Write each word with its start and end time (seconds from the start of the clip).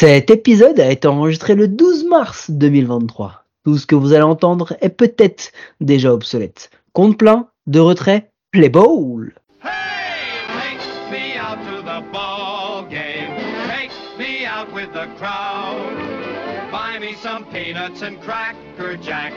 Cet 0.00 0.30
épisode 0.30 0.78
a 0.78 0.92
été 0.92 1.08
enregistré 1.08 1.56
le 1.56 1.66
12 1.66 2.04
mars 2.04 2.52
2023. 2.52 3.42
Tout 3.64 3.78
ce 3.78 3.84
que 3.84 3.96
vous 3.96 4.12
allez 4.12 4.22
entendre 4.22 4.76
est 4.80 4.90
peut-être 4.90 5.50
déjà 5.80 6.12
obsolète. 6.14 6.70
Compte 6.92 7.18
plein, 7.18 7.48
de 7.66 7.80
retrait, 7.80 8.30
play 8.52 8.68
ball 8.68 9.32
some 17.22 17.44
peanuts 17.46 18.02
and 18.02 18.20
cracker 18.22 18.96
jack. 18.96 19.32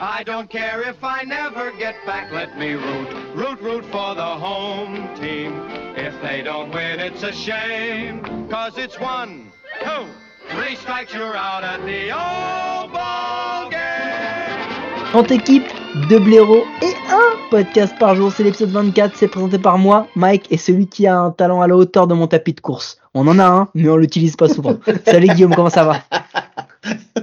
I 0.00 0.24
don't 0.24 0.50
care 0.50 0.82
if 0.82 1.02
I 1.04 1.22
never 1.22 1.70
get 1.78 1.94
back. 2.04 2.32
Let 2.32 2.58
me 2.58 2.72
root, 2.74 3.08
root, 3.34 3.60
root 3.60 3.84
for 3.86 4.14
the 4.14 4.22
home 4.22 5.14
team. 5.14 5.52
If 5.96 6.20
they 6.22 6.42
don't 6.42 6.72
win, 6.72 6.98
it's 6.98 7.22
a 7.22 7.32
shame. 7.32 8.48
Cause 8.48 8.78
it's 8.78 8.98
one, 8.98 9.52
two, 9.84 10.06
three 10.48 10.76
strikes, 10.76 11.12
you're 11.12 11.36
out 11.36 11.62
at 11.62 11.80
the 11.84 12.10
old 12.12 12.92
ball 12.92 13.68
game. 13.70 15.12
30 15.12 15.30
équipes, 15.30 15.68
2 16.08 16.18
blaireaux 16.18 16.64
et 16.82 16.94
un 17.10 17.48
podcast 17.50 17.94
par 17.98 18.14
jour. 18.14 18.32
C'est 18.32 18.42
l'épisode 18.42 18.70
24, 18.70 19.16
c'est 19.16 19.28
présenté 19.28 19.58
par 19.58 19.78
moi, 19.78 20.08
Mike, 20.16 20.50
et 20.50 20.56
celui 20.56 20.86
qui 20.86 21.06
a 21.06 21.18
un 21.18 21.30
talent 21.30 21.60
à 21.60 21.68
la 21.68 21.76
hauteur 21.76 22.06
de 22.06 22.14
mon 22.14 22.26
tapis 22.26 22.54
de 22.54 22.60
course. 22.60 22.98
On 23.14 23.28
en 23.28 23.38
a 23.38 23.44
un, 23.44 23.68
mais 23.74 23.88
on 23.88 23.96
l'utilise 23.96 24.36
pas 24.36 24.48
souvent. 24.48 24.78
Salut 25.06 25.28
Guillaume, 25.28 25.54
comment 25.54 25.70
ça 25.70 25.84
va? 25.84 25.98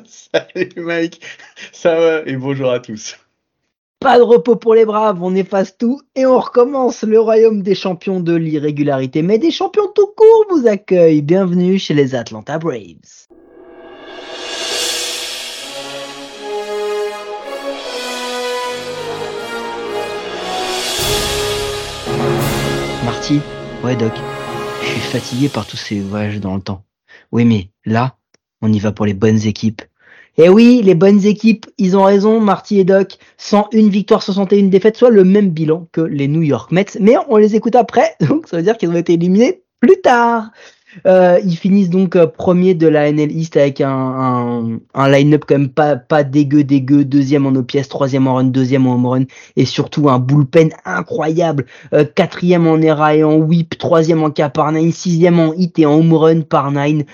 Salut 0.05 0.71
Mike, 0.77 1.21
ça 1.71 1.95
va 1.95 2.21
et 2.25 2.35
bonjour 2.37 2.71
à 2.71 2.79
tous. 2.79 3.17
Pas 4.01 4.17
de 4.17 4.23
repos 4.23 4.55
pour 4.55 4.73
les 4.73 4.83
braves, 4.83 5.21
on 5.21 5.35
efface 5.35 5.77
tout 5.77 6.01
et 6.15 6.25
on 6.25 6.39
recommence. 6.39 7.03
Le 7.03 7.19
royaume 7.19 7.61
des 7.61 7.75
champions 7.75 8.19
de 8.19 8.33
l'irrégularité, 8.33 9.21
mais 9.21 9.37
des 9.37 9.51
champions 9.51 9.91
tout 9.93 10.07
court 10.17 10.45
vous 10.49 10.65
accueille. 10.65 11.21
Bienvenue 11.21 11.77
chez 11.77 11.93
les 11.93 12.15
Atlanta 12.15 12.57
Braves. 12.57 13.27
Marty, 23.05 23.39
ouais 23.83 23.95
Doc, 23.95 24.13
je 24.81 24.87
suis 24.87 24.99
fatigué 24.99 25.47
par 25.47 25.67
tous 25.67 25.77
ces 25.77 25.99
voyages 25.99 26.39
dans 26.39 26.55
le 26.55 26.61
temps. 26.61 26.83
Oui 27.31 27.45
mais 27.45 27.69
là, 27.85 28.15
on 28.63 28.73
y 28.73 28.79
va 28.79 28.91
pour 28.91 29.05
les 29.05 29.13
bonnes 29.13 29.45
équipes. 29.45 29.83
Et 30.37 30.49
oui, 30.49 30.81
les 30.83 30.95
bonnes 30.95 31.25
équipes, 31.25 31.65
ils 31.77 31.97
ont 31.97 32.03
raison, 32.03 32.39
Marty 32.39 32.79
et 32.79 32.83
Doc, 32.83 33.17
101 33.37 33.89
victoires, 33.89 34.23
61 34.23 34.67
défaites, 34.67 34.97
soit 34.97 35.09
le 35.09 35.23
même 35.23 35.49
bilan 35.49 35.87
que 35.91 36.01
les 36.01 36.27
New 36.27 36.41
York 36.41 36.71
Mets, 36.71 36.97
mais 36.99 37.15
on 37.27 37.37
les 37.37 37.55
écoute 37.55 37.75
après, 37.75 38.15
donc 38.21 38.47
ça 38.47 38.57
veut 38.57 38.63
dire 38.63 38.77
qu'ils 38.77 38.89
ont 38.89 38.95
été 38.95 39.13
éliminés 39.13 39.63
plus 39.81 39.99
tard. 40.01 40.51
Euh, 41.05 41.39
ils 41.43 41.55
finissent 41.55 41.89
donc 41.89 42.15
euh, 42.15 42.27
premier 42.27 42.75
de 42.75 42.85
la 42.87 43.09
NL 43.09 43.31
East 43.31 43.55
avec 43.55 43.79
un, 43.79 43.89
un, 43.89 44.79
un 44.93 45.09
line-up 45.09 45.45
quand 45.47 45.57
même 45.57 45.69
pas, 45.69 45.95
pas 45.95 46.23
dégueu 46.23 46.65
dégueu, 46.65 47.05
deuxième 47.05 47.45
en 47.45 47.55
OPS, 47.55 47.87
troisième 47.87 48.27
en 48.27 48.35
run, 48.35 48.43
deuxième 48.45 48.87
en 48.87 48.95
home 48.95 49.05
run, 49.05 49.23
et 49.55 49.65
surtout 49.65 50.09
un 50.09 50.19
bullpen 50.19 50.69
incroyable, 50.83 51.65
euh, 51.93 52.03
quatrième 52.03 52.67
en 52.67 52.77
ERA 52.81 53.15
et 53.15 53.23
en 53.23 53.35
whip, 53.37 53.77
troisième 53.77 54.21
en 54.21 54.31
K 54.31 54.49
par 54.53 54.71
nine, 54.73 54.91
sixième 54.91 55.39
en 55.39 55.53
hit 55.53 55.79
et 55.79 55.85
en 55.85 55.93
home 55.93 56.13
run 56.13 56.41
par 56.41 56.71
nine. 56.71 57.05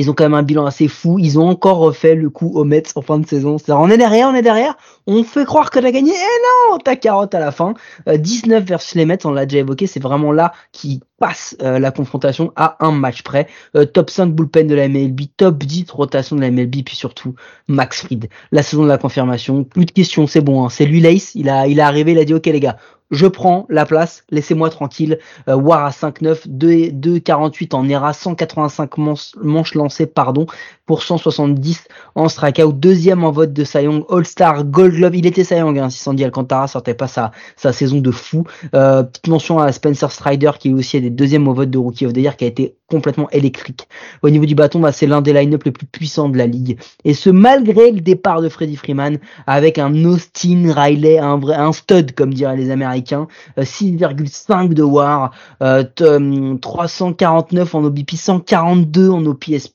Euh, 0.00 0.02
ils 0.02 0.10
ont 0.10 0.14
quand 0.14 0.24
même 0.24 0.34
un 0.34 0.42
bilan 0.42 0.66
assez 0.66 0.88
fou. 0.88 1.18
Ils 1.18 1.38
ont 1.38 1.48
encore 1.48 1.78
refait 1.78 2.14
le 2.14 2.30
coup 2.30 2.52
aux 2.54 2.64
Mets 2.64 2.82
en 2.94 3.02
fin 3.02 3.18
de 3.18 3.26
saison. 3.26 3.58
C'est-à-dire, 3.58 3.80
on 3.80 3.90
est 3.90 3.98
derrière, 3.98 4.28
on 4.28 4.34
est 4.34 4.42
derrière. 4.42 4.76
On 5.06 5.22
fait 5.24 5.44
croire 5.44 5.70
que 5.70 5.78
t'as 5.78 5.90
gagné. 5.90 6.12
Eh 6.14 6.70
non, 6.72 6.78
t'as 6.78 6.96
carotte 6.96 7.34
à 7.34 7.40
la 7.40 7.52
fin. 7.52 7.74
Euh, 8.08 8.16
19 8.16 8.64
versus 8.64 8.94
les 8.94 9.06
Mets, 9.06 9.24
on 9.26 9.32
l'a 9.32 9.46
déjà 9.46 9.60
évoqué. 9.60 9.86
C'est 9.86 10.00
vraiment 10.00 10.32
là 10.32 10.52
qui 10.72 11.00
passe 11.18 11.56
euh, 11.62 11.78
la 11.78 11.90
confrontation 11.90 12.52
à 12.56 12.76
un 12.84 12.92
match 12.92 13.22
près. 13.22 13.46
Euh, 13.76 13.84
top 13.84 14.10
5 14.10 14.26
bullpen 14.26 14.66
de 14.66 14.74
la 14.74 14.88
MLB, 14.88 15.20
top 15.36 15.58
10 15.58 15.90
rotation 15.90 16.36
de 16.36 16.40
la 16.40 16.50
MLB, 16.50 16.82
puis 16.84 16.96
surtout 16.96 17.34
Max 17.68 18.02
Fried. 18.02 18.28
La 18.52 18.62
saison 18.62 18.84
de 18.84 18.88
la 18.88 18.98
confirmation. 18.98 19.64
Plus 19.64 19.86
de 19.86 19.92
questions, 19.92 20.26
c'est 20.26 20.40
bon. 20.40 20.64
Hein. 20.64 20.68
C'est 20.70 20.86
lui 20.86 21.00
l'Ace. 21.00 21.34
Il 21.34 21.48
a, 21.48 21.66
il 21.66 21.78
est 21.78 21.82
arrivé, 21.82 22.12
il 22.12 22.18
a 22.18 22.24
dit 22.24 22.34
ok 22.34 22.46
les 22.46 22.60
gars, 22.60 22.76
je 23.10 23.26
prends 23.26 23.66
la 23.68 23.86
place, 23.86 24.24
laissez-moi 24.30 24.70
tranquille. 24.70 25.18
Euh, 25.48 25.56
War 25.56 25.84
à 25.84 25.90
5-9, 25.90 26.48
2-48 26.48 27.74
en 27.74 27.88
ERA, 27.88 28.12
185 28.12 28.98
manches, 28.98 29.74
lancées, 29.74 30.06
pardon, 30.06 30.46
pour 30.86 31.02
170 31.02 31.88
en 32.14 32.28
strikeout. 32.28 32.72
Deuxième 32.72 33.24
en 33.24 33.32
vote 33.32 33.52
de 33.52 33.64
Cy 33.64 33.82
Young, 33.82 34.04
All-Star, 34.08 34.64
Gold 34.64 34.94
Glove. 34.94 35.16
Il 35.16 35.26
était 35.26 35.44
Cy 35.44 35.56
Young, 35.56 35.78
hein, 35.78 35.90
si 35.90 35.98
Sandy 35.98 36.24
Alcantara 36.24 36.68
sortait 36.68 36.94
pas 36.94 37.08
sa, 37.08 37.32
sa 37.56 37.72
saison 37.72 37.98
de 37.98 38.10
fou. 38.10 38.44
Euh, 38.74 39.02
petite 39.02 39.28
mention 39.28 39.58
à 39.58 39.72
Spencer 39.72 40.10
Strider, 40.10 40.52
qui 40.58 40.70
est 40.70 40.72
aussi 40.72 41.00
des 41.00 41.10
deuxièmes 41.10 41.48
au 41.48 41.54
vote 41.54 41.70
de 41.70 41.78
Rookie 41.78 42.06
of 42.06 42.12
the 42.12 42.18
Year, 42.18 42.36
qui 42.36 42.44
a 42.44 42.48
été 42.48 42.76
complètement 42.90 43.30
électrique. 43.30 43.88
Au 44.22 44.30
niveau 44.30 44.46
du 44.46 44.54
bâton, 44.54 44.80
bah, 44.80 44.92
c'est 44.92 45.06
l'un 45.06 45.22
des 45.22 45.32
line-up 45.32 45.62
les 45.64 45.70
plus 45.70 45.86
puissants 45.86 46.28
de 46.28 46.36
la 46.36 46.46
ligue. 46.46 46.78
Et 47.04 47.14
ce, 47.14 47.30
malgré 47.30 47.92
le 47.92 48.00
départ 48.00 48.42
de 48.42 48.48
Freddie 48.48 48.76
Freeman, 48.76 49.18
avec 49.46 49.78
un 49.78 50.04
Austin 50.04 50.72
Riley, 50.74 51.18
un 51.18 51.38
vrai, 51.38 51.54
un 51.54 51.72
stud, 51.72 52.12
comme 52.12 52.34
diraient 52.34 52.56
les 52.56 52.70
Américains, 52.70 52.99
euh, 53.12 53.62
6,5 53.62 54.74
de 54.74 54.82
WAR, 54.82 55.32
euh, 55.62 55.84
euh, 56.00 56.56
349 56.56 57.74
en 57.74 57.84
OBP, 57.84 58.12
142 58.14 59.10
en 59.10 59.24
OPS+, 59.26 59.74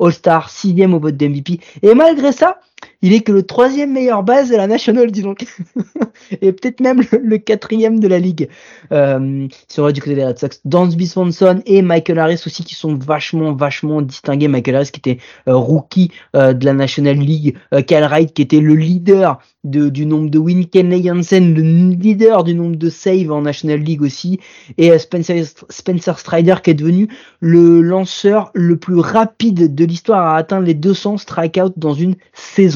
All-Star, 0.00 0.48
6ème 0.48 0.94
au 0.94 1.00
vote 1.00 1.16
d'MVP. 1.16 1.60
Et 1.82 1.94
malgré 1.94 2.32
ça, 2.32 2.60
il 3.00 3.12
est 3.12 3.20
que 3.20 3.32
le 3.32 3.44
troisième 3.44 3.92
meilleur 3.92 4.22
base 4.22 4.50
de 4.50 4.56
la 4.56 4.66
National, 4.66 5.10
dis 5.12 5.22
donc. 5.22 5.44
Et 6.42 6.52
peut-être 6.52 6.80
même 6.80 7.02
le, 7.22 7.38
quatrième 7.38 8.00
de 8.00 8.08
la 8.08 8.18
ligue. 8.18 8.48
Euh, 8.92 9.46
sur 9.68 9.92
du 9.92 10.00
côté 10.00 10.16
des 10.16 10.24
Red 10.24 10.38
Sox. 10.38 10.60
Dansby 10.64 11.06
Swanson 11.06 11.62
et 11.66 11.82
Michael 11.82 12.18
Harris 12.18 12.42
aussi 12.44 12.64
qui 12.64 12.74
sont 12.74 12.96
vachement, 12.96 13.52
vachement 13.52 14.02
distingués. 14.02 14.48
Michael 14.48 14.76
Harris 14.76 14.90
qui 14.92 14.98
était 14.98 15.18
euh, 15.48 15.54
rookie 15.54 16.10
euh, 16.34 16.52
de 16.52 16.64
la 16.64 16.72
National 16.72 17.16
League. 17.16 17.56
Euh, 17.72 17.82
Cal 17.82 18.04
Wright 18.04 18.34
qui 18.34 18.42
était 18.42 18.60
le 18.60 18.74
leader 18.74 19.38
de, 19.64 19.88
du 19.88 20.06
nombre 20.06 20.30
de 20.30 20.38
wins. 20.38 20.66
Kenley 20.66 21.02
Jansen, 21.02 21.54
le 21.54 21.62
leader 21.62 22.44
du 22.44 22.54
nombre 22.54 22.76
de 22.76 22.90
saves 22.90 23.30
en 23.30 23.42
National 23.42 23.80
League 23.80 24.02
aussi. 24.02 24.40
Et 24.76 24.90
euh, 24.90 24.98
Spencer 24.98 26.18
Strider 26.18 26.56
qui 26.62 26.70
est 26.70 26.74
devenu 26.74 27.08
le 27.40 27.80
lanceur 27.80 28.50
le 28.54 28.76
plus 28.76 28.98
rapide 28.98 29.74
de 29.74 29.84
l'histoire 29.84 30.34
à 30.34 30.36
atteindre 30.36 30.66
les 30.66 30.74
200 30.74 31.18
strikeouts 31.18 31.72
dans 31.76 31.94
une 31.94 32.16
saison. 32.32 32.67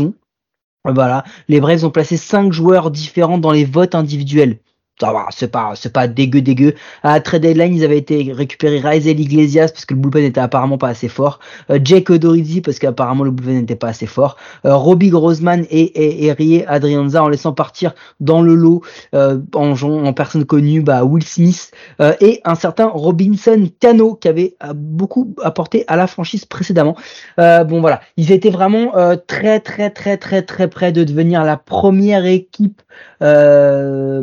Voilà, 0.85 1.25
les 1.49 1.61
Braves 1.61 1.85
ont 1.85 1.91
placé 1.91 2.17
cinq 2.17 2.53
joueurs 2.53 2.91
différents 2.91 3.39
dans 3.39 3.53
les 3.53 3.65
votes 3.65 3.95
individuels. 3.95 4.59
Ça 5.01 5.13
va, 5.13 5.27
c'est 5.31 5.51
pas, 5.51 5.73
c'est 5.75 5.93
pas 5.93 6.07
dégueu 6.07 6.43
dégueu. 6.43 6.75
À 7.03 7.19
trade 7.21 7.43
deadline, 7.43 7.75
ils 7.75 7.83
avaient 7.83 7.99
été 7.99 8.31
récupérés 8.33 8.79
Raisel 8.79 9.19
Iglesias 9.19 9.71
parce 9.73 9.85
que 9.85 9.95
le 9.95 10.01
bullpen 10.01 10.23
était 10.23 10.41
apparemment 10.41 10.79
pas 10.79 10.89
assez 10.89 11.09
fort. 11.09 11.41
Euh, 11.71 11.81
Jake 11.83 12.11
Odorizzi 12.11 12.61
parce 12.61 12.79
qu'apparemment 12.79 13.25
le 13.25 13.33
bullpen 13.33 13.57
n'était 13.57 13.75
pas 13.75 13.89
assez 13.89 14.07
fort. 14.07 14.37
Euh, 14.65 14.77
Robbie 14.77 15.09
Grossman 15.09 15.65
et, 15.71 15.81
et, 15.81 16.27
et 16.27 16.67
Adrianza 16.67 17.25
en 17.25 17.29
laissant 17.29 17.53
partir 17.53 17.95
dans 18.21 18.43
le 18.43 18.55
lot 18.55 18.83
euh, 19.15 19.41
en, 19.55 19.73
en 19.83 20.13
personne 20.13 20.45
connue 20.45 20.83
bah, 20.83 21.03
Will 21.05 21.25
Smith 21.25 21.73
euh, 22.01 22.13
et 22.21 22.41
un 22.45 22.55
certain 22.55 22.87
Robinson 22.87 23.69
Cano 23.81 24.15
qui 24.15 24.29
avait 24.29 24.57
euh, 24.63 24.73
beaucoup 24.75 25.35
apporté 25.43 25.85
à 25.89 25.97
la 25.97 26.07
franchise 26.07 26.45
précédemment. 26.45 26.97
Euh, 27.41 27.65
bon 27.65 27.81
voilà, 27.81 28.03
ils 28.17 28.31
étaient 28.31 28.51
vraiment 28.51 28.93
très 29.27 29.59
très 29.59 29.91
très 29.91 30.17
très 30.17 30.43
très 30.43 30.69
près 30.69 30.93
de 30.93 31.03
devenir 31.03 31.43
la 31.45 31.57
première 31.57 32.27
équipe 32.27 32.83
euh, 33.23 34.21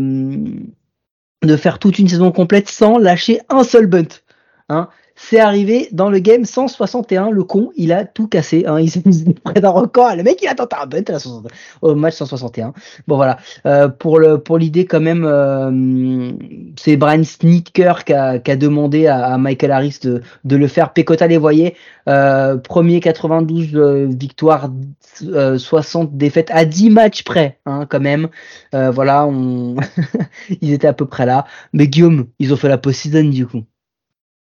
de 1.44 1.56
faire 1.56 1.80
toute 1.80 2.00
une 2.00 2.08
saison 2.08 2.32
complète 2.32 2.70
sans 2.70 2.98
lâcher 2.98 3.40
un 3.50 3.64
seul 3.64 3.86
bunt. 3.86 4.08
Hein. 4.70 4.90
C'est 5.22 5.40
arrivé 5.40 5.90
dans 5.92 6.10
le 6.10 6.20
game 6.20 6.46
161, 6.46 7.30
le 7.30 7.44
con, 7.44 7.72
il 7.76 7.92
a 7.92 8.06
tout 8.06 8.28
cassé. 8.28 8.64
Hein. 8.66 8.80
Il 8.80 8.90
s'est 8.90 9.02
mis 9.06 9.34
près 9.44 9.60
d'un 9.60 9.70
record. 9.70 10.16
Le 10.16 10.24
mec, 10.24 10.40
il 10.42 10.48
a 10.48 10.56
tenté 10.56 10.76
un 11.12 11.20
60 11.20 11.48
au 11.82 11.94
match 11.94 12.16
161. 12.16 12.74
Bon 13.08 13.18
voilà, 13.18 13.38
euh, 13.66 13.90
pour 13.90 14.18
le 14.18 14.38
pour 14.38 14.58
l'idée 14.58 14.86
quand 14.86 15.02
même, 15.02 15.26
euh, 15.26 16.32
c'est 16.78 16.96
Brian 16.96 17.24
Snitker 17.24 17.94
qui 18.06 18.14
a, 18.14 18.40
qui 18.40 18.50
a 18.50 18.56
demandé 18.56 19.08
à, 19.08 19.38
Michael 19.38 19.72
Harris 19.72 20.00
de, 20.02 20.22
de 20.46 20.56
le 20.56 20.68
faire. 20.68 20.94
Pecota 20.94 21.28
les 21.28 21.38
voyait. 21.38 21.76
Euh, 22.08 22.58
premier 22.58 23.02
92 23.02 23.76
euh, 23.76 24.08
victoires, 24.10 24.70
60 25.22 26.18
défaites 26.18 26.50
à 26.52 26.66
10 26.66 26.90
matchs 26.90 27.24
près, 27.24 27.60
hein, 27.66 27.86
quand 27.88 28.00
même. 28.00 28.30
Euh, 28.74 28.90
voilà, 28.90 29.28
on... 29.28 29.76
ils 30.62 30.74
étaient 30.74 30.88
à 30.88 30.94
peu 30.94 31.06
près 31.06 31.26
là. 31.28 31.46
Mais 31.74 31.88
Guillaume, 31.88 32.28
ils 32.40 32.52
ont 32.54 32.58
fait 32.58 32.70
la 32.70 32.80
post-season 32.80 33.30
du 33.30 33.46
coup. 33.46 33.64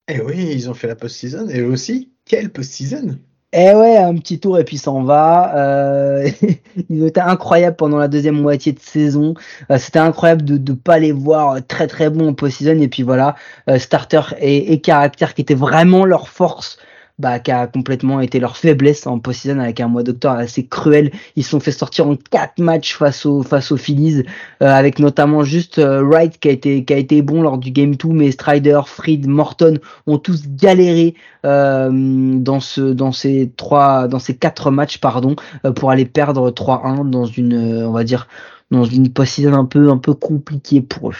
Eh 0.08 0.20
oui, 0.20 0.50
ils 0.52 0.70
ont 0.70 0.75
fait 0.75 0.87
la 0.88 0.96
post-season. 0.96 1.49
Et 1.49 1.60
eux 1.60 1.69
aussi, 1.70 2.12
quelle 2.25 2.50
post-season 2.50 3.19
Eh 3.52 3.75
ouais, 3.75 3.99
un 3.99 4.14
petit 4.16 4.40
tour 4.40 4.58
et 4.58 4.64
puis 4.64 4.78
s'en 4.78 5.02
va. 5.02 5.55
Euh, 5.56 6.31
ils 6.88 7.02
ont 7.02 7.06
été 7.06 7.20
incroyables 7.20 7.76
pendant 7.76 7.99
la 7.99 8.08
deuxième 8.08 8.40
moitié 8.40 8.72
de 8.72 8.81
saison. 8.81 9.34
Euh, 9.70 9.78
C'était 9.78 9.99
incroyable 9.99 10.44
de 10.44 10.56
ne 10.72 10.76
pas 10.76 10.99
les 10.99 11.12
voir 11.12 11.64
très 11.66 11.87
très 11.87 12.08
bons 12.08 12.28
en 12.28 12.34
post-season. 12.34 12.81
Et 12.81 12.88
puis 12.88 13.02
voilà, 13.02 13.34
euh, 13.69 13.78
starter 13.78 14.22
et, 14.40 14.72
et 14.72 14.81
caractère 14.81 15.34
qui 15.34 15.43
étaient 15.43 15.55
vraiment 15.55 16.06
leur 16.06 16.28
force 16.28 16.78
bah, 17.18 17.40
qui 17.40 17.50
a 17.50 17.66
complètement 17.66 18.20
été 18.20 18.38
leur 18.38 18.56
faiblesse 18.56 19.06
en 19.06 19.18
post-season 19.18 19.58
avec 19.58 19.80
un 19.80 19.88
mois 19.88 20.04
d'octobre 20.04 20.36
assez 20.36 20.66
cruel. 20.66 21.10
Ils 21.34 21.42
se 21.42 21.50
sont 21.50 21.60
fait 21.60 21.72
sortir 21.72 22.06
en 22.06 22.16
quatre 22.16 22.58
matchs 22.58 22.96
face 22.96 23.26
aux 23.26 23.42
face 23.42 23.72
aux 23.72 23.76
Phillies, 23.76 24.22
euh, 24.62 24.66
avec 24.66 25.00
notamment 25.00 25.42
juste 25.42 25.78
euh, 25.78 26.02
Wright 26.02 26.38
qui 26.38 26.48
a 26.48 26.52
été 26.52 26.84
qui 26.84 26.92
a 26.92 26.96
été 26.96 27.22
bon 27.22 27.42
lors 27.42 27.58
du 27.58 27.72
game 27.72 27.96
2, 27.96 28.08
mais 28.10 28.30
Strider, 28.30 28.80
Fried, 28.86 29.26
Morton 29.26 29.78
ont 30.06 30.18
tous 30.18 30.48
galéré 30.48 31.14
euh, 31.44 31.90
dans 31.92 32.60
ce 32.60 32.80
dans 32.92 33.12
ces 33.12 33.50
trois 33.56 34.06
dans 34.06 34.20
ces 34.20 34.36
quatre 34.36 34.70
matchs 34.70 34.98
pardon 34.98 35.34
pour 35.74 35.90
aller 35.90 36.04
perdre 36.04 36.50
3-1 36.50 37.10
dans 37.10 37.24
une 37.24 37.84
on 37.84 37.92
va 37.92 38.04
dire 38.04 38.28
dans 38.70 38.84
une 38.84 39.08
post-season 39.12 39.54
un 39.54 39.64
peu 39.64 39.90
un 39.90 39.98
peu 39.98 40.14
compliquée 40.14 40.82
pour 40.82 41.10
eux. 41.10 41.16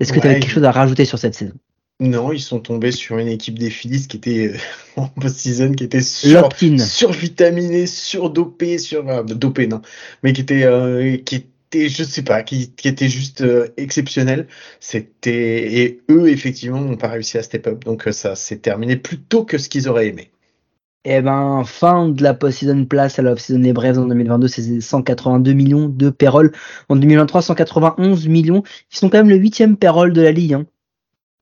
Est-ce 0.00 0.12
que 0.12 0.20
tu 0.20 0.26
avais 0.26 0.40
quelque 0.40 0.50
chose 0.50 0.64
à 0.64 0.72
rajouter 0.72 1.04
sur 1.04 1.18
cette 1.18 1.34
saison? 1.34 1.54
Non, 2.02 2.32
ils 2.32 2.40
sont 2.40 2.58
tombés 2.58 2.90
sur 2.90 3.18
une 3.18 3.28
équipe 3.28 3.58
des 3.58 3.70
Phillies 3.70 4.06
qui 4.08 4.16
était 4.16 4.48
euh, 4.48 4.56
en 4.96 5.08
post-season, 5.08 5.72
qui 5.72 5.84
était 5.84 6.00
sur, 6.00 6.48
survitaminée, 6.78 7.86
surdopée, 7.86 8.78
sur 8.78 9.08
euh, 9.08 9.22
dopée 9.22 9.68
non, 9.68 9.80
mais 10.22 10.32
qui 10.32 10.40
était 10.40 10.64
euh, 10.64 11.16
qui 11.18 11.36
était 11.36 11.88
je 11.88 12.02
sais 12.02 12.22
pas, 12.22 12.42
qui, 12.42 12.72
qui 12.72 12.88
était 12.88 13.08
juste 13.08 13.44
exceptionnel. 13.76 14.46
C'était 14.80 15.80
et 15.80 16.02
eux 16.10 16.28
effectivement 16.28 16.80
n'ont 16.80 16.96
pas 16.96 17.08
réussi 17.08 17.38
à 17.38 17.42
step 17.42 17.66
up, 17.66 17.84
donc 17.84 18.06
ça 18.12 18.34
s'est 18.34 18.58
terminé 18.58 18.96
plus 18.96 19.18
tôt 19.18 19.44
que 19.44 19.56
ce 19.56 19.68
qu'ils 19.68 19.88
auraient 19.88 20.08
aimé. 20.08 20.30
Eh 21.04 21.20
ben, 21.22 21.64
fin 21.64 22.08
de 22.08 22.22
la 22.22 22.34
post-season 22.34 22.84
place 22.84 23.18
à 23.18 23.22
la 23.22 23.32
off-season 23.32 23.60
des 23.60 23.72
Braves 23.72 23.98
en 23.98 24.06
2022, 24.06 24.48
c'est 24.48 24.80
182 24.80 25.52
millions 25.52 25.88
de 25.88 26.10
payroll. 26.10 26.52
En 26.88 26.96
2023, 26.96 27.42
191 27.42 28.28
millions. 28.28 28.62
Ils 28.92 28.98
sont 28.98 29.08
quand 29.08 29.18
même 29.18 29.30
le 29.30 29.36
huitième 29.36 29.76
payroll 29.76 30.12
de 30.12 30.20
la 30.22 30.30
ligue. 30.30 30.54
Hein. 30.54 30.66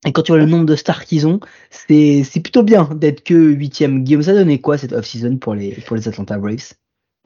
Et 0.07 0.13
quand 0.13 0.23
tu 0.23 0.33
vois 0.33 0.39
le 0.39 0.47
nombre 0.47 0.65
de 0.65 0.77
stars 0.77 1.05
qu'ils 1.05 1.27
ont, 1.27 1.41
c'est, 1.71 2.23
c'est 2.25 2.41
plutôt 2.41 2.63
bien 2.63 2.89
d'être 2.95 3.23
que 3.23 3.35
huitième. 3.35 4.03
Guillaume, 4.03 4.23
ça 4.23 4.33
donnait 4.33 4.59
quoi 4.59 4.79
cette 4.79 4.93
off-season 4.93 5.37
pour 5.37 5.55
les, 5.55 5.73
pour 5.87 5.97
les 5.97 6.09
Atlanta 6.09 6.39
Braves? 6.39 6.73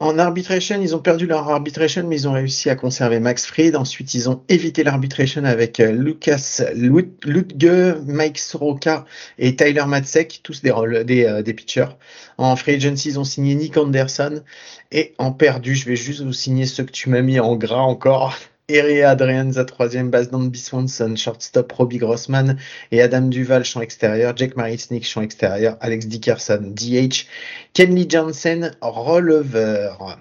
En 0.01 0.19
arbitration, 0.19 0.81
ils 0.81 0.93
ont 0.93 0.99
perdu 0.99 1.25
leur 1.25 1.47
arbitration, 1.47 2.05
mais 2.05 2.17
ils 2.17 2.27
ont 2.27 2.33
réussi 2.33 2.69
à 2.69 2.75
conserver 2.75 3.21
Max 3.21 3.45
Fried. 3.45 3.77
Ensuite, 3.77 4.13
ils 4.13 4.29
ont 4.29 4.43
évité 4.49 4.83
l'arbitration 4.83 5.45
avec 5.45 5.79
euh, 5.79 5.93
Lucas 5.93 6.63
Lutge, 6.75 7.95
Mike 8.05 8.37
Soroka 8.37 9.05
et 9.39 9.55
Tyler 9.55 9.85
Matzek, 9.87 10.41
tous 10.43 10.61
des, 10.61 10.71
rôles, 10.71 11.05
des, 11.05 11.23
euh, 11.23 11.41
des 11.41 11.53
pitchers. 11.53 11.95
En 12.37 12.57
free 12.57 12.73
agency, 12.73 13.07
ils 13.07 13.19
ont 13.19 13.23
signé 13.23 13.55
Nick 13.55 13.77
Anderson. 13.77 14.43
Et 14.91 15.13
en 15.17 15.31
perdu, 15.31 15.75
je 15.75 15.85
vais 15.85 15.95
juste 15.95 16.21
vous 16.21 16.33
signer 16.33 16.65
ceux 16.65 16.83
que 16.83 16.91
tu 16.91 17.09
m'as 17.09 17.21
mis 17.21 17.39
en 17.39 17.55
gras 17.55 17.77
encore. 17.77 18.35
Eri 18.67 19.03
Adrians 19.03 19.57
à 19.57 19.65
troisième 19.65 20.09
base, 20.09 20.31
Danby 20.31 20.57
Swanson, 20.57 21.15
shortstop 21.15 21.71
Robbie 21.71 21.97
Grossman 21.97 22.57
et 22.91 23.01
Adam 23.01 23.21
Duval, 23.21 23.63
champ 23.63 23.81
extérieur, 23.81 24.35
Jack 24.35 24.55
Marisnik, 24.55 25.05
champ 25.05 25.21
extérieur, 25.21 25.77
Alex 25.81 26.07
Dickerson, 26.07 26.73
DH, 26.75 27.27
Kenley 27.73 28.07
Johnson, 28.09 28.71
releveur. 28.81 30.19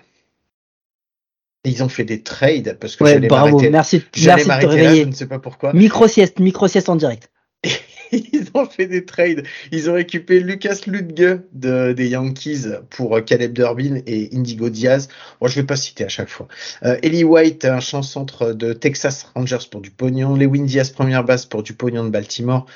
ils 1.65 1.83
ont 1.83 1.89
fait 1.89 2.05
des 2.05 2.23
trades 2.23 2.77
parce 2.79 2.97
que 2.97 3.05
ouais, 3.05 3.21
bravo, 3.21 3.61
merci, 3.71 4.03
merci 4.23 4.49
de 4.49 4.61
te 4.61 4.67
réveiller. 4.67 5.03
je 5.03 5.09
ne 5.09 5.13
sais 5.13 5.27
pas 5.27 5.39
pourquoi. 5.39 5.73
Micro 5.73 6.07
sieste, 6.07 6.39
micro 6.39 6.69
sieste 6.69 6.91
en 6.91 6.97
direct. 6.97 7.31
ils 8.13 8.44
ont 8.55 8.67
fait 8.71 8.87
des 8.87 9.05
trades. 9.05 9.45
Ils 9.73 9.91
ont 9.91 9.95
récupéré 9.95 10.41
Lucas 10.41 10.81
Ludge 10.87 11.41
de, 11.53 11.93
des 11.93 12.09
Yankees 12.09 12.67
pour 12.91 13.17
euh, 13.17 13.21
Caleb 13.21 13.53
Durbin 13.53 14.01
et 14.07 14.31
Indigo 14.33 14.71
Diaz. 14.71 15.09
Moi, 15.41 15.51
je 15.51 15.57
vais 15.57 15.67
pas 15.67 15.77
citer 15.77 16.05
à 16.05 16.09
chaque 16.09 16.29
fois. 16.29 16.49
Euh, 16.85 16.97
Ellie 17.03 17.25
White, 17.25 17.65
un 17.65 17.81
champ 17.81 18.03
centre 18.03 18.53
de 18.53 18.73
Texas 18.73 19.31
Rangers 19.35 19.67
pour 19.71 19.81
du 19.81 19.91
pognon. 19.91 20.37
Lewin 20.37 20.65
Diaz, 20.65 20.91
première 20.91 21.25
base 21.25 21.47
pour 21.47 21.63
du 21.63 21.75
pognon 21.75 22.05
de 22.05 22.11
Baltimore. 22.11 22.67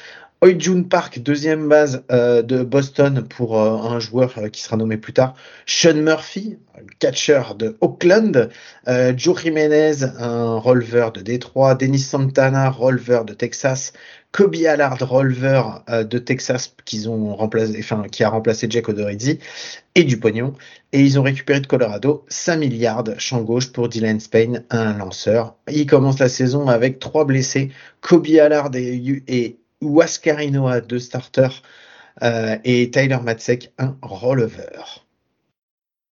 June 0.59 0.89
Park, 0.89 1.19
deuxième 1.19 1.69
base 1.69 2.05
euh, 2.13 2.43
de 2.43 2.63
Boston 2.63 3.27
pour 3.29 3.61
euh, 3.61 3.77
un 3.77 3.99
joueur 3.99 4.35
euh, 4.39 4.49
qui 4.49 4.63
sera 4.63 4.77
nommé 4.77 4.97
plus 4.97 5.13
tard. 5.13 5.35
Sean 5.67 5.95
Murphy, 5.95 6.59
catcher 7.01 7.43
de 7.59 7.77
Oakland. 7.81 8.49
Joe 9.17 9.43
Jiménez, 9.43 10.05
un 10.19 10.57
releveur 10.59 11.13
de 11.13 11.21
Détroit. 11.21 11.75
Dennis 11.75 11.99
Santana, 11.99 12.71
releveur 12.71 13.25
de 13.25 13.35
Texas. 13.35 13.93
Kobe 14.31 14.55
Allard, 14.67 14.99
releveur 15.01 15.85
de 15.89 16.19
Texas, 16.19 16.75
ont 17.07 17.35
remplacé, 17.35 17.77
enfin, 17.79 18.05
qui 18.11 18.23
a 18.25 18.29
remplacé 18.29 18.67
Jack 18.71 18.89
Odorizzi, 18.89 19.39
et 19.95 20.05
du 20.05 20.19
pognon. 20.19 20.55
Et 20.93 21.01
ils 21.01 21.19
ont 21.19 21.23
récupéré 21.23 21.61
de 21.61 21.67
Colorado 21.67 22.25
5 22.29 22.57
milliards 22.59 23.05
champ 23.19 23.41
gauche 23.43 23.73
pour 23.73 23.89
Dylan 23.89 24.21
Spain, 24.21 24.63
un 24.71 24.97
lanceur. 24.99 25.57
Il 25.71 25.87
commence 25.87 26.19
la 26.19 26.29
saison 26.29 26.69
avec 26.69 26.99
trois 26.99 27.25
blessés. 27.25 27.71
Kobe 28.01 28.29
Allard 28.41 28.71
et, 28.75 29.23
et 29.27 29.59
Wascarinoa, 29.83 30.81
deux 30.81 30.99
starters, 30.99 31.63
euh, 32.23 32.57
et 32.65 32.91
Tyler 32.91 33.19
Matzek, 33.23 33.73
un 33.79 33.97
releveur. 34.03 35.05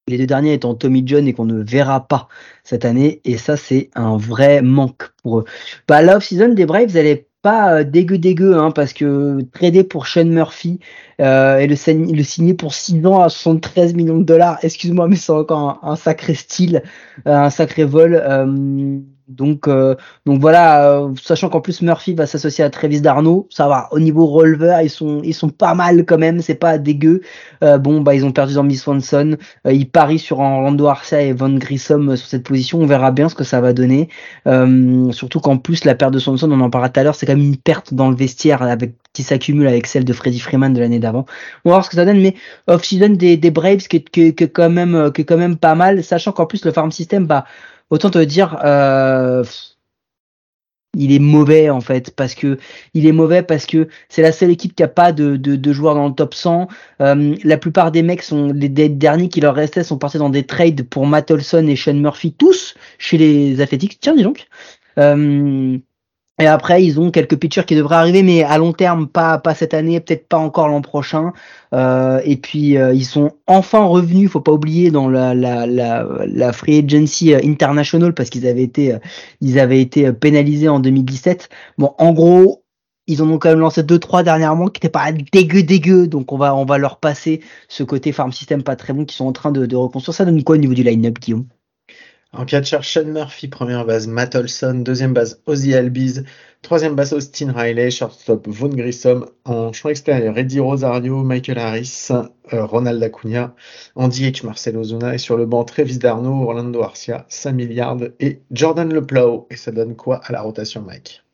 Les 0.09 0.19
deux 0.19 0.27
derniers 0.27 0.53
étant 0.53 0.75
Tommy 0.75 1.03
John 1.05 1.27
et 1.27 1.33
qu'on 1.33 1.47
ne 1.47 1.65
verra 1.65 2.07
pas 2.07 2.29
cette 2.63 2.85
année, 2.85 3.21
et 3.25 3.39
ça 3.39 3.57
c'est 3.57 3.91
un 3.97 4.17
vrai 4.17 4.63
manque 4.63 5.11
pour 5.23 5.41
eux. 5.41 5.45
Bah, 5.89 6.01
l'off-season 6.01 6.51
des 6.51 6.65
Braves, 6.65 6.97
elle 6.97 7.07
est 7.07 7.27
pas 7.43 7.79
euh, 7.79 7.85
dégueu 7.85 8.19
dégueu, 8.19 8.57
hein, 8.57 8.71
parce 8.71 8.93
que 8.93 9.41
trader 9.53 9.83
pour 9.83 10.07
Sean 10.07 10.27
Murphy 10.27 10.79
euh, 11.21 11.59
et 11.59 11.67
le, 11.67 11.75
signer 11.75 12.55
pour 12.55 12.73
6 12.73 13.05
ans 13.05 13.21
à 13.21 13.29
73 13.29 13.95
millions 13.95 14.19
de 14.19 14.25
dollars, 14.25 14.59
excuse-moi, 14.62 15.09
mais 15.09 15.17
c'est 15.17 15.33
encore 15.33 15.81
un, 15.83 15.97
sacré 15.97 16.35
style, 16.35 16.85
un 17.25 17.51
sacré 17.51 17.83
vol. 17.85 18.15
donc, 19.28 19.67
euh, 19.67 19.96
donc 20.25 20.40
voilà, 20.40 20.88
euh, 20.88 21.12
sachant 21.20 21.49
qu'en 21.49 21.61
plus 21.61 21.82
Murphy 21.82 22.14
va 22.14 22.26
s'associer 22.26 22.62
à 22.62 22.70
Travis 22.70 23.00
Darno, 23.00 23.49
ça 23.50 23.67
va. 23.67 23.88
Au 23.90 23.99
niveau 23.99 24.26
releveur, 24.26 24.81
ils 24.82 24.90
sont, 24.90 25.20
ils 25.25 25.34
sont 25.34 25.49
pas 25.49 25.75
mal 25.75 26.05
quand 26.05 26.19
même, 26.19 26.40
c'est 26.43 26.55
pas 26.55 26.78
dégueu. 26.78 27.23
Euh, 27.64 27.78
bon, 27.78 28.00
bah 28.02 28.14
ils 28.14 28.25
ont 28.25 28.31
perdu 28.31 28.55
dans 28.55 28.62
Miss 28.62 28.82
Swanson, 28.82 29.37
ils 29.69 29.90
parient 29.90 30.19
sur 30.19 30.38
Orlando 30.38 30.87
Arcia 30.87 31.23
et 31.23 31.32
Von 31.32 31.56
Grissom 31.56 32.17
sur 32.17 32.28
cette 32.28 32.44
position. 32.44 32.81
On 32.81 32.87
verra 32.87 33.11
bien 33.11 33.28
ce 33.28 33.34
que 33.34 33.44
ça 33.44 33.61
va 33.61 33.73
donner. 33.73 34.08
surtout 35.12 35.40
qu'en 35.40 35.58
plus 35.58 35.84
la 35.84 35.94
perte 35.94 36.12
de 36.12 36.19
Swanson, 36.19 36.50
on 36.50 36.61
en 36.61 36.70
parlait 36.70 36.90
tout 36.90 37.00
à 37.00 37.02
l'heure, 37.02 37.14
c'est 37.14 37.26
quand 37.26 37.37
même 37.37 37.44
une 37.44 37.56
perte 37.56 37.94
dans 37.94 38.11
le 38.11 38.17
vestiaire 38.17 38.62
avec 38.62 38.94
qui 39.12 39.23
s'accumule 39.23 39.67
avec 39.67 39.87
celle 39.87 40.05
de 40.05 40.12
Freddie 40.12 40.40
Freeman 40.40 40.73
de 40.73 40.81
l'année 40.81 40.99
d'avant. 40.99 41.25
On 41.64 41.70
va 41.70 41.76
voir 41.76 41.84
ce 41.84 41.90
que 41.90 41.96
ça 41.96 42.05
donne, 42.05 42.20
mais 42.20 42.34
off-season 42.67 43.14
des, 43.14 43.37
des 43.37 43.50
Braves 43.50 43.88
qui 43.88 43.96
est, 43.96 44.52
quand 44.52 44.70
même, 44.70 45.11
qui 45.12 45.23
est 45.23 45.25
quand 45.25 45.38
même 45.38 45.56
pas 45.56 45.75
mal, 45.75 46.05
sachant 46.05 46.32
qu'en 46.32 46.46
plus 46.46 46.64
le 46.64 46.70
farm 46.70 46.93
system, 46.93 47.26
bah 47.26 47.46
autant 47.91 48.11
te 48.11 48.19
dire, 48.19 48.59
euh, 48.65 49.44
il 50.97 51.12
est 51.12 51.19
mauvais 51.19 51.71
en 51.71 51.81
fait 51.81 52.15
parce 52.17 52.35
que 52.35 52.59
il 52.94 53.06
est 53.06 53.12
mauvais 53.12 53.43
parce 53.43 53.67
que 53.67 53.88
c'est 54.09 54.23
la 54.23 54.33
seule 54.33 54.50
équipe 54.50 54.75
qui 54.75 54.83
a 54.83 54.88
pas 54.88 55.12
de, 55.12 55.37
de, 55.37 55.73
joueurs 55.73 55.94
dans 55.94 56.09
le 56.09 56.15
top 56.15 56.35
100. 56.35 56.69
Euh, 57.00 57.37
la 57.44 57.59
plupart 57.59 57.93
des 57.93 58.03
mecs 58.03 58.23
sont 58.23 58.53
les, 58.53 58.69
derniers 58.88 59.29
qui 59.29 59.41
leur 59.41 59.55
restaient 59.55 59.85
sont 59.85 59.99
partis 59.99 60.19
dans 60.19 60.31
des 60.31 60.44
trades 60.44 60.83
pour 60.83 61.06
Matt 61.06 61.31
Olson 61.31 61.67
et 61.69 61.77
Sean 61.77 61.94
Murphy 61.94 62.33
tous 62.33 62.75
chez 62.99 63.19
les 63.19 63.61
Athletics. 63.61 63.99
Tiens 64.00 64.17
dis 64.17 64.23
donc. 64.23 64.47
Euh, 64.99 65.79
et 66.38 66.47
après, 66.47 66.85
ils 66.85 67.00
ont 67.00 67.11
quelques 67.11 67.37
pitchers 67.38 67.65
qui 67.65 67.75
devraient 67.75 67.97
arriver, 67.97 68.23
mais 68.23 68.43
à 68.43 68.59
long 68.59 68.75
terme, 68.75 69.09
pas 69.09 69.38
pas 69.38 69.55
cette 69.55 69.73
année, 69.73 70.00
peut-être 70.00 70.29
pas 70.29 70.37
encore 70.37 70.69
l'an 70.69 70.83
prochain. 70.83 71.33
Euh, 71.73 72.21
et 72.25 72.37
puis 72.37 72.77
euh, 72.77 72.93
ils 72.93 73.06
sont 73.06 73.33
enfin 73.47 73.85
revenus, 73.87 74.31
faut 74.31 74.41
pas 74.43 74.53
oublier, 74.53 74.90
dans 74.90 75.09
la 75.09 75.35
la 75.35 75.66
la, 75.66 76.07
la 76.26 76.52
free 76.52 76.78
agency 76.85 77.33
euh, 77.33 77.40
international 77.43 78.12
parce 78.12 78.28
qu'ils 78.28 78.47
avaient 78.47 78.62
été 78.62 78.93
euh, 78.93 78.99
ils 79.40 79.59
avaient 79.59 79.81
été 79.81 80.12
pénalisés 80.12 80.69
en 80.69 80.78
2017. 80.78 81.49
Bon, 81.78 81.95
en 81.99 82.12
gros, 82.12 82.64
ils 83.07 83.23
en 83.23 83.31
ont 83.31 83.38
quand 83.38 83.49
même 83.49 83.61
lancé 83.61 83.83
deux 83.83 83.99
trois 83.99 84.23
dernièrement 84.23 84.66
qui 84.69 84.78
n'étaient 84.78 84.90
pas 84.90 85.12
dégueu 85.12 85.62
dégueu, 85.62 86.07
donc 86.07 86.33
on 86.33 86.37
va 86.38 86.55
on 86.55 86.66
va 86.66 86.76
leur 86.76 86.99
passer 87.00 87.40
ce 87.69 87.83
côté 87.83 88.12
farm 88.12 88.33
system 88.33 88.62
pas 88.62 88.76
très 88.76 88.93
bon 88.93 89.07
qui 89.07 89.16
sont 89.16 89.26
en 89.26 89.33
train 89.33 89.52
de, 89.52 89.64
de 89.64 89.76
reconstruire. 89.76 90.14
Ça 90.14 90.25
donne 90.26 90.45
quoi 90.45 90.57
au 90.57 90.59
niveau 90.59 90.75
du 90.75 90.83
line-up, 90.83 91.19
Guillaume? 91.19 91.47
En 92.33 92.45
catcher, 92.45 92.78
Sean 92.83 93.06
Murphy, 93.06 93.49
première 93.49 93.85
base, 93.85 94.06
Matt 94.06 94.35
Olson, 94.35 94.83
deuxième 94.85 95.14
base, 95.14 95.40
Ozzy 95.47 95.75
Albiz, 95.75 96.25
troisième 96.62 96.95
base, 96.95 97.12
Austin 97.12 97.52
Riley, 97.52 97.90
shortstop, 97.90 98.47
Vaughn 98.49 98.75
Grissom, 98.75 99.26
en 99.45 99.73
champ 99.73 99.88
extérieur, 99.88 100.37
Eddie 100.37 100.61
Rosario, 100.61 101.23
Michael 101.23 101.59
Harris, 101.59 102.09
euh, 102.11 102.64
Ronald 102.64 103.02
Acuna, 103.02 103.54
en 103.95 104.09
DH, 104.09 104.42
Marcelo 104.45 104.85
Zuna, 104.85 105.14
et 105.14 105.18
sur 105.18 105.37
le 105.37 105.47
banc, 105.47 105.64
Travis 105.64 105.99
Darno, 105.99 106.42
Orlando 106.42 106.83
Arcia, 106.83 107.26
5 107.28 107.52
milliards, 107.52 107.99
et 108.21 108.42
Jordan 108.50 108.92
Leplow. 108.92 109.47
Et 109.50 109.56
ça 109.56 109.73
donne 109.73 109.97
quoi 109.97 110.21
à 110.25 110.33
la 110.33 110.42
rotation, 110.42 110.83
Mike? 110.83 111.25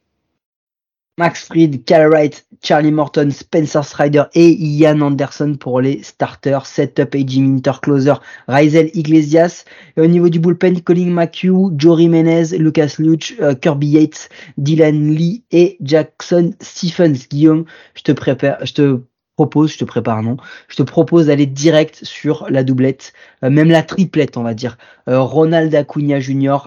Max 1.19 1.45
Fried, 1.45 1.85
Cal 1.85 2.09
Wright, 2.09 2.47
Charlie 2.63 2.91
Morton, 2.91 3.29
Spencer 3.31 3.85
Strider 3.85 4.25
et 4.35 4.51
Ian 4.51 5.03
Anderson 5.03 5.57
pour 5.61 5.83
les 5.83 6.03
starters. 6.03 6.65
Setup 6.65 7.15
et 7.15 7.25
Jim 7.27 7.61
closer, 7.83 8.15
Raizel 8.49 8.91
Iglesias. 8.95 9.65
Et 9.99 10.01
au 10.01 10.07
niveau 10.07 10.31
du 10.31 10.39
bullpen, 10.39 10.81
Colin 10.81 11.11
McHugh, 11.11 11.75
Joe 11.77 11.99
Jimenez, 11.99 12.57
Lucas 12.57 12.95
Luch, 12.99 13.35
euh, 13.41 13.55
Kirby 13.55 13.89
Yates, 13.89 14.31
Dylan 14.57 15.15
Lee 15.15 15.45
et 15.51 15.77
Jackson 15.83 16.55
Stephens. 16.61 17.29
Guillaume, 17.31 17.67
je 17.95 18.03
te 18.03 18.13
prépare, 18.13 18.65
je 18.65 18.73
te 18.73 19.01
propose, 19.37 19.73
je 19.73 19.79
te 19.79 19.85
prépare 19.85 20.23
non, 20.23 20.39
je 20.69 20.77
te 20.77 20.83
propose 20.83 21.27
d'aller 21.27 21.47
direct 21.47 22.05
sur 22.05 22.47
la 22.49 22.65
doublette, 22.65 23.13
euh, 23.45 23.51
même 23.51 23.69
la 23.69 23.83
triplette 23.83 24.39
on 24.39 24.43
va 24.43 24.55
dire. 24.55 24.79
Euh, 25.09 25.21
Ronald 25.21 25.75
Acuna 25.75 26.21
Jr., 26.21 26.59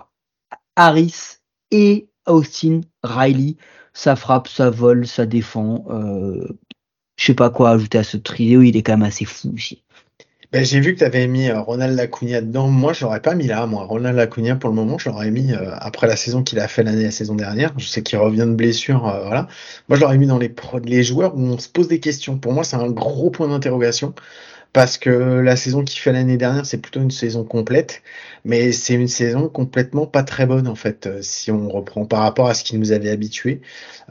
Harris 0.75 1.38
et 1.72 2.10
Austin 2.28 2.82
Riley 3.04 3.56
ça 3.96 4.16
frappe, 4.16 4.48
ça 4.48 4.70
vole, 4.70 5.08
ça 5.08 5.25
défend. 5.25 5.86
Euh, 5.90 6.48
je 7.18 7.25
sais 7.25 7.34
pas 7.34 7.50
quoi 7.50 7.72
ajouter 7.72 7.98
à 7.98 8.04
ce 8.04 8.18
trio, 8.18 8.62
il 8.62 8.78
est 8.78 8.84
quand 8.84 8.98
même 8.98 9.08
assez 9.08 9.25
fou 9.25 9.52
aussi. 9.56 9.82
Ben, 10.52 10.64
j'ai 10.64 10.80
vu 10.80 10.94
que 10.94 11.00
tu 11.00 11.04
avais 11.06 11.28
mis 11.28 11.50
euh, 11.50 11.60
Ronald 11.60 12.00
Acuna 12.00 12.42
dedans. 12.42 12.68
Moi, 12.70 12.94
je 12.94 13.04
l'aurais 13.04 13.22
pas 13.22 13.36
mis 13.36 13.48
là. 13.48 13.66
Moi, 13.66 13.84
Ronald 13.84 14.20
Acuna, 14.20 14.56
pour 14.56 14.70
le 14.70 14.75
moment, 14.75 14.98
je 14.98 15.10
l'aurais 15.10 15.32
mis 15.32 15.54
euh, 15.54 15.72
après 15.80 16.08
la 16.08 16.16
saison 16.16 16.44
qu'il 16.44 16.60
a 16.60 16.68
fait 16.68 16.84
l'année 16.84 17.04
la 17.04 17.12
saison 17.12 17.36
dernière. 17.36 17.74
Je 17.78 17.86
sais 17.86 18.04
qu'il 18.04 18.18
revient 18.20 18.46
de 18.48 18.54
blessure. 18.54 19.08
Euh, 19.08 19.24
voilà. 19.25 19.48
Moi, 19.90 19.98
je 19.98 20.02
l'aurais 20.02 20.18
mis 20.18 20.28
dans 20.28 20.38
les, 20.38 20.54
les 20.84 21.04
joueurs 21.04 21.36
où 21.36 21.40
on 21.40 21.58
se 21.58 21.68
pose 21.68 21.88
des 21.88 22.00
questions. 22.00 22.38
Pour 22.38 22.54
moi, 22.54 22.64
c'est 22.64 22.75
un 22.75 22.90
gros 22.90 23.32
point 23.32 23.48
d'interrogation 23.48 24.14
parce 24.75 24.98
que 24.98 25.10
la 25.10 25.55
saison 25.55 25.86
qu'il 25.86 26.01
fait 26.01 26.12
l'année 26.12 26.36
dernière, 26.36 26.65
c'est 26.65 26.79
plutôt 26.79 27.00
une 27.00 27.10
saison 27.10 27.46
complète, 27.46 28.03
mais 28.44 28.74
c'est 28.74 28.96
une 28.96 29.08
saison 29.08 29.48
complètement 29.48 30.05
pas 30.05 30.22
très 30.24 30.46
bonne 30.46 30.67
en 30.67 30.75
fait, 30.75 31.08
euh, 31.08 31.20
si 31.22 31.50
on 31.50 31.70
reprend 31.70 32.05
par 32.05 32.20
rapport 32.20 32.50
à 32.50 32.53
ce 32.53 32.65
qui 32.65 32.77
nous 32.77 32.91
avait 32.91 33.10
habitué. 33.10 33.62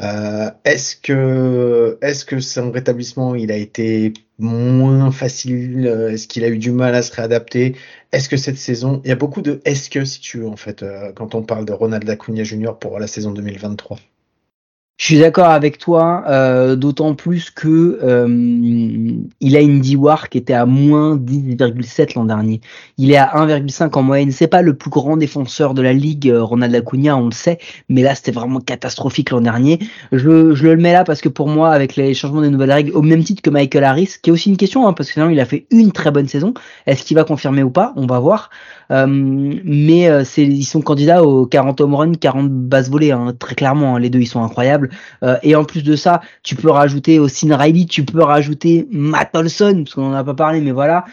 Euh, 0.00 0.50
est-ce 0.64 0.97
que 0.97 1.99
est-ce 2.00 2.25
que 2.25 2.40
son 2.40 2.71
rétablissement 2.71 3.35
il 3.35 3.52
a 3.52 3.56
été 3.59 4.14
moins 4.38 5.11
facile 5.12 5.87
Est-ce 5.87 6.26
qu'il 6.28 6.44
a 6.44 6.49
eu 6.49 6.56
du 6.56 6.71
mal 6.71 6.94
à 6.94 7.02
se 7.02 7.12
réadapter? 7.12 7.76
Est-ce 8.12 8.30
que 8.30 8.38
cette 8.38 8.56
saison, 8.56 9.02
il 9.04 9.09
y 9.11 9.12
a 9.12 9.16
beaucoup 9.16 9.42
de 9.42 9.61
est-ce 9.66 9.90
que 9.90 10.06
si 10.06 10.21
tu 10.21 10.38
veux 10.38 10.49
en 10.49 10.56
fait 10.56 10.83
euh, 10.83 11.12
quand 11.12 11.35
on 11.35 11.42
parle 11.42 11.66
de 11.66 11.75
Ronald 11.75 12.09
Acuna 12.09 12.42
Jr 12.42 12.73
pour 12.80 12.99
la 12.99 13.06
saison 13.06 13.33
2023. 13.33 13.99
Je 14.97 15.07
suis 15.07 15.19
d'accord 15.19 15.49
avec 15.49 15.79
toi, 15.79 16.23
euh, 16.29 16.77
d'autant 16.77 17.17
plus 17.17 17.51
que 17.51 17.99
euh, 18.01 18.29
il 19.41 19.57
a 19.57 19.61
une 19.61 19.81
D-War 19.81 20.29
qui 20.29 20.39
était 20.39 20.53
à 20.53 20.67
moins 20.67 21.17
10,7 21.17 22.15
l'an 22.15 22.25
dernier. 22.25 22.61
Il 22.97 23.11
est 23.11 23.17
à 23.17 23.33
1,5 23.35 23.99
en 23.99 24.03
moyenne. 24.05 24.31
C'est 24.31 24.47
pas 24.47 24.63
le 24.63 24.77
plus 24.77 24.91
grand 24.91 25.17
défenseur 25.17 25.75
de 25.75 25.83
la 25.83 25.93
ligue, 25.93 26.31
euh, 26.31 26.45
Ronald 26.45 26.73
Acuna, 26.77 27.17
on 27.17 27.27
le 27.27 27.33
sait, 27.33 27.59
mais 27.89 28.03
là 28.03 28.15
c'était 28.15 28.31
vraiment 28.31 28.61
catastrophique 28.61 29.31
l'an 29.31 29.41
dernier. 29.41 29.81
Je, 30.13 30.55
je 30.55 30.69
le 30.69 30.77
mets 30.77 30.93
là 30.93 31.03
parce 31.03 31.21
que 31.21 31.29
pour 31.29 31.49
moi, 31.49 31.73
avec 31.73 31.97
les 31.97 32.15
changements 32.15 32.43
des 32.43 32.51
nouvelles 32.51 32.73
règles, 32.73 32.93
au 32.93 33.03
même 33.03 33.25
titre 33.25 33.43
que 33.43 33.51
Michael 33.51 33.83
Harris, 33.83 34.15
qui 34.23 34.31
est 34.31 34.33
aussi 34.33 34.49
une 34.49 34.57
question, 34.57 34.87
hein, 34.87 34.93
parce 34.93 35.09
que 35.09 35.15
finalement 35.15 35.35
il 35.35 35.41
a 35.41 35.45
fait 35.45 35.67
une 35.73 35.91
très 35.91 36.13
bonne 36.13 36.29
saison. 36.29 36.55
Est-ce 36.87 37.03
qu'il 37.03 37.17
va 37.17 37.25
confirmer 37.25 37.65
ou 37.65 37.71
pas? 37.71 37.93
On 37.97 38.07
va 38.07 38.21
voir. 38.21 38.49
Euh, 38.91 39.07
mais 39.09 40.09
euh, 40.09 40.23
ils 40.37 40.65
sont 40.65 40.83
candidats 40.83 41.25
aux 41.25 41.47
40 41.47 41.81
home 41.81 41.95
run, 41.95 42.13
40 42.13 42.51
bases 42.51 42.91
volées, 42.91 43.13
hein, 43.13 43.33
très 43.39 43.55
clairement. 43.55 43.97
Hein, 43.97 43.99
les 43.99 44.11
deux 44.11 44.21
ils 44.21 44.27
sont 44.27 44.43
incroyables. 44.43 44.84
Euh, 45.23 45.37
et 45.43 45.55
en 45.57 45.64
plus 45.64 45.83
de 45.83 45.97
ça, 45.97 46.21
tu 46.43 46.55
peux 46.57 46.71
rajouter 46.71 47.19
Austin 47.19 47.57
Riley, 47.57 47.87
tu 47.87 48.05
peux 48.05 48.23
rajouter 48.23 48.87
Matt 48.91 49.31
Olson, 49.35 49.83
parce 49.85 49.95
qu'on 49.95 50.07
en 50.07 50.14
a 50.14 50.25
pas 50.25 50.35
parlé, 50.35 50.61
mais 50.61 50.73
voilà. 50.73 51.05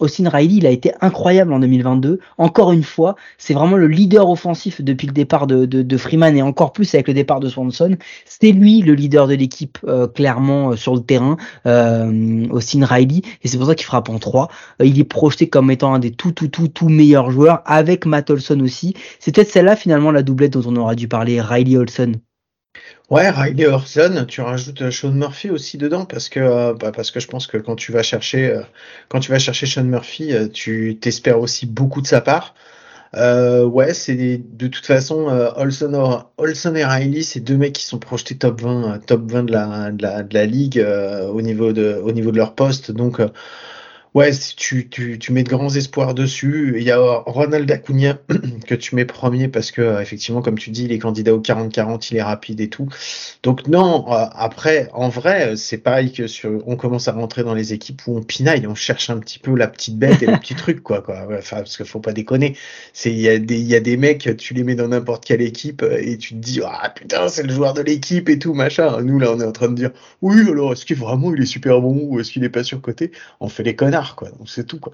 Austin 0.00 0.28
Riley, 0.28 0.56
il 0.56 0.66
a 0.66 0.70
été 0.70 0.92
incroyable 1.00 1.52
en 1.52 1.60
2022. 1.60 2.20
Encore 2.38 2.72
une 2.72 2.82
fois, 2.82 3.16
c'est 3.38 3.54
vraiment 3.54 3.76
le 3.76 3.86
leader 3.86 4.28
offensif 4.28 4.80
depuis 4.82 5.06
le 5.06 5.12
départ 5.12 5.46
de, 5.46 5.96
Freeman 5.96 6.36
et 6.36 6.42
encore 6.42 6.72
plus 6.72 6.94
avec 6.94 7.08
le 7.08 7.14
départ 7.14 7.40
de 7.40 7.48
Swanson. 7.48 7.96
C'était 8.24 8.52
lui 8.52 8.80
le 8.80 8.94
leader 8.94 9.26
de 9.26 9.34
l'équipe, 9.34 9.78
euh, 9.86 10.06
clairement, 10.06 10.70
euh, 10.70 10.76
sur 10.76 10.94
le 10.94 11.00
terrain, 11.00 11.36
Austin 12.50 12.84
Riley. 12.84 13.22
Et 13.42 13.48
c'est 13.48 13.58
pour 13.58 13.66
ça 13.66 13.74
qu'il 13.74 13.86
frappe 13.86 14.08
en 14.08 14.18
3. 14.18 14.48
il 14.82 14.98
est 14.98 15.04
projeté 15.04 15.48
comme 15.48 15.70
étant 15.70 15.94
un 15.94 15.98
des 15.98 16.10
tout, 16.10 16.32
tout, 16.32 16.48
tout, 16.48 16.68
tout 16.68 16.88
meilleurs 16.88 17.30
joueurs, 17.30 17.62
avec 17.66 18.06
Matt 18.06 18.30
Olson 18.30 18.60
aussi. 18.60 18.94
C'est 19.18 19.34
peut-être 19.34 19.50
celle-là, 19.50 19.76
finalement, 19.76 20.10
la 20.10 20.22
doublette 20.22 20.52
dont 20.54 20.62
on 20.66 20.76
aura 20.76 20.94
dû 20.94 21.08
parler, 21.08 21.40
Riley 21.40 21.76
Olson. 21.76 22.12
Ouais, 23.10 23.28
Riley 23.28 23.66
Orson, 23.66 24.24
tu 24.28 24.40
rajoutes 24.40 24.82
euh, 24.82 24.90
Sean 24.92 25.10
Murphy 25.10 25.50
aussi 25.50 25.78
dedans 25.78 26.04
parce 26.04 26.28
que 26.28 26.38
euh, 26.38 26.74
bah, 26.74 26.92
parce 26.92 27.10
que 27.10 27.18
je 27.18 27.26
pense 27.26 27.46
que 27.48 27.56
quand 27.56 27.74
tu 27.74 27.90
vas 27.90 28.02
chercher 28.04 28.50
euh, 28.50 28.62
Sean 29.20 29.84
Murphy, 29.84 30.32
tu 30.52 30.96
t'espères 31.00 31.40
aussi 31.40 31.66
beaucoup 31.66 32.00
de 32.02 32.06
sa 32.06 32.20
part. 32.20 32.54
ouais, 33.14 33.94
c'est 33.94 34.38
de 34.38 34.66
toute 34.68 34.86
façon 34.86 35.26
Olson, 35.56 36.74
et 36.76 36.84
Riley, 36.84 37.22
c'est 37.22 37.40
deux 37.40 37.56
mecs 37.56 37.74
qui 37.74 37.84
sont 37.84 37.98
projetés 37.98 38.36
top 38.38 38.60
20 38.60 39.00
top 39.06 39.30
20 39.30 39.42
de 39.44 39.52
la 39.52 39.90
de 39.90 40.02
la, 40.02 40.22
de 40.22 40.34
la 40.34 40.46
ligue 40.46 40.84
au 41.32 41.42
niveau 41.42 41.72
de 41.72 42.00
au 42.02 42.12
niveau 42.12 42.30
de 42.30 42.36
leur 42.36 42.54
poste. 42.54 42.92
Donc 42.92 43.20
Ouais, 44.12 44.32
tu, 44.56 44.88
mets 45.30 45.44
de 45.44 45.48
grands 45.48 45.72
espoirs 45.72 46.14
dessus. 46.14 46.74
Il 46.76 46.82
y 46.82 46.90
a 46.90 46.98
Ronald 47.26 47.70
Acuna 47.70 48.18
que 48.66 48.74
tu 48.74 48.96
mets 48.96 49.04
premier 49.04 49.46
parce 49.46 49.70
que 49.70 49.82
euh, 49.82 50.00
effectivement, 50.00 50.42
comme 50.42 50.58
tu 50.58 50.70
dis, 50.70 50.84
il 50.86 50.90
est 50.92 50.98
candidat 50.98 51.32
au 51.32 51.38
40-40, 51.38 52.08
il 52.10 52.16
est 52.16 52.22
rapide 52.22 52.60
et 52.60 52.68
tout. 52.68 52.88
Donc 53.44 53.68
non, 53.68 54.12
euh, 54.12 54.26
après, 54.32 54.88
en 54.94 55.10
vrai, 55.10 55.54
c'est 55.54 55.78
pareil 55.78 56.12
que 56.12 56.26
sur, 56.26 56.60
on 56.66 56.74
commence 56.74 57.06
à 57.06 57.12
rentrer 57.12 57.44
dans 57.44 57.54
les 57.54 57.72
équipes 57.72 58.02
où 58.08 58.16
on 58.16 58.22
pinaille, 58.22 58.66
on 58.66 58.74
cherche 58.74 59.10
un 59.10 59.18
petit 59.18 59.38
peu 59.38 59.54
la 59.54 59.68
petite 59.68 59.96
bête 59.96 60.20
et 60.24 60.26
le 60.26 60.38
petit 60.38 60.56
truc, 60.56 60.82
quoi, 60.82 61.04
parce 61.04 61.76
qu'il 61.76 61.86
faut 61.86 62.00
pas 62.00 62.12
déconner. 62.12 62.56
C'est, 62.92 63.12
il 63.12 63.20
y 63.20 63.28
a 63.28 63.38
des, 63.38 63.60
il 63.60 63.70
y 63.70 63.96
mecs, 63.96 64.36
tu 64.36 64.54
les 64.54 64.64
mets 64.64 64.74
dans 64.74 64.88
n'importe 64.88 65.24
quelle 65.24 65.42
équipe 65.42 65.82
euh, 65.82 65.98
et 66.00 66.18
tu 66.18 66.34
te 66.34 66.40
dis, 66.40 66.60
ah 66.64 66.90
putain, 66.90 67.28
c'est 67.28 67.44
le 67.44 67.52
joueur 67.52 67.74
de 67.74 67.82
l'équipe 67.82 68.28
et 68.28 68.40
tout, 68.40 68.54
machin. 68.54 69.00
Nous, 69.02 69.20
là, 69.20 69.30
on 69.32 69.40
est 69.40 69.44
en 69.44 69.52
train 69.52 69.68
de 69.68 69.74
dire, 69.74 69.90
oui, 70.20 70.40
alors, 70.50 70.72
est-ce 70.72 70.84
qu'il 70.84 70.96
vraiment 70.96 71.32
il 71.32 71.40
est 71.40 71.46
super 71.46 71.80
bon 71.80 71.96
ou 72.08 72.18
est-ce 72.18 72.32
qu'il 72.32 72.42
est 72.42 72.48
pas 72.48 72.64
surcoté? 72.64 73.12
On 73.38 73.48
fait 73.48 73.62
les 73.62 73.76
connards 73.76 73.99
Donc 74.38 74.48
c'est 74.48 74.64
tout, 74.64 74.78
quoi. 74.78 74.92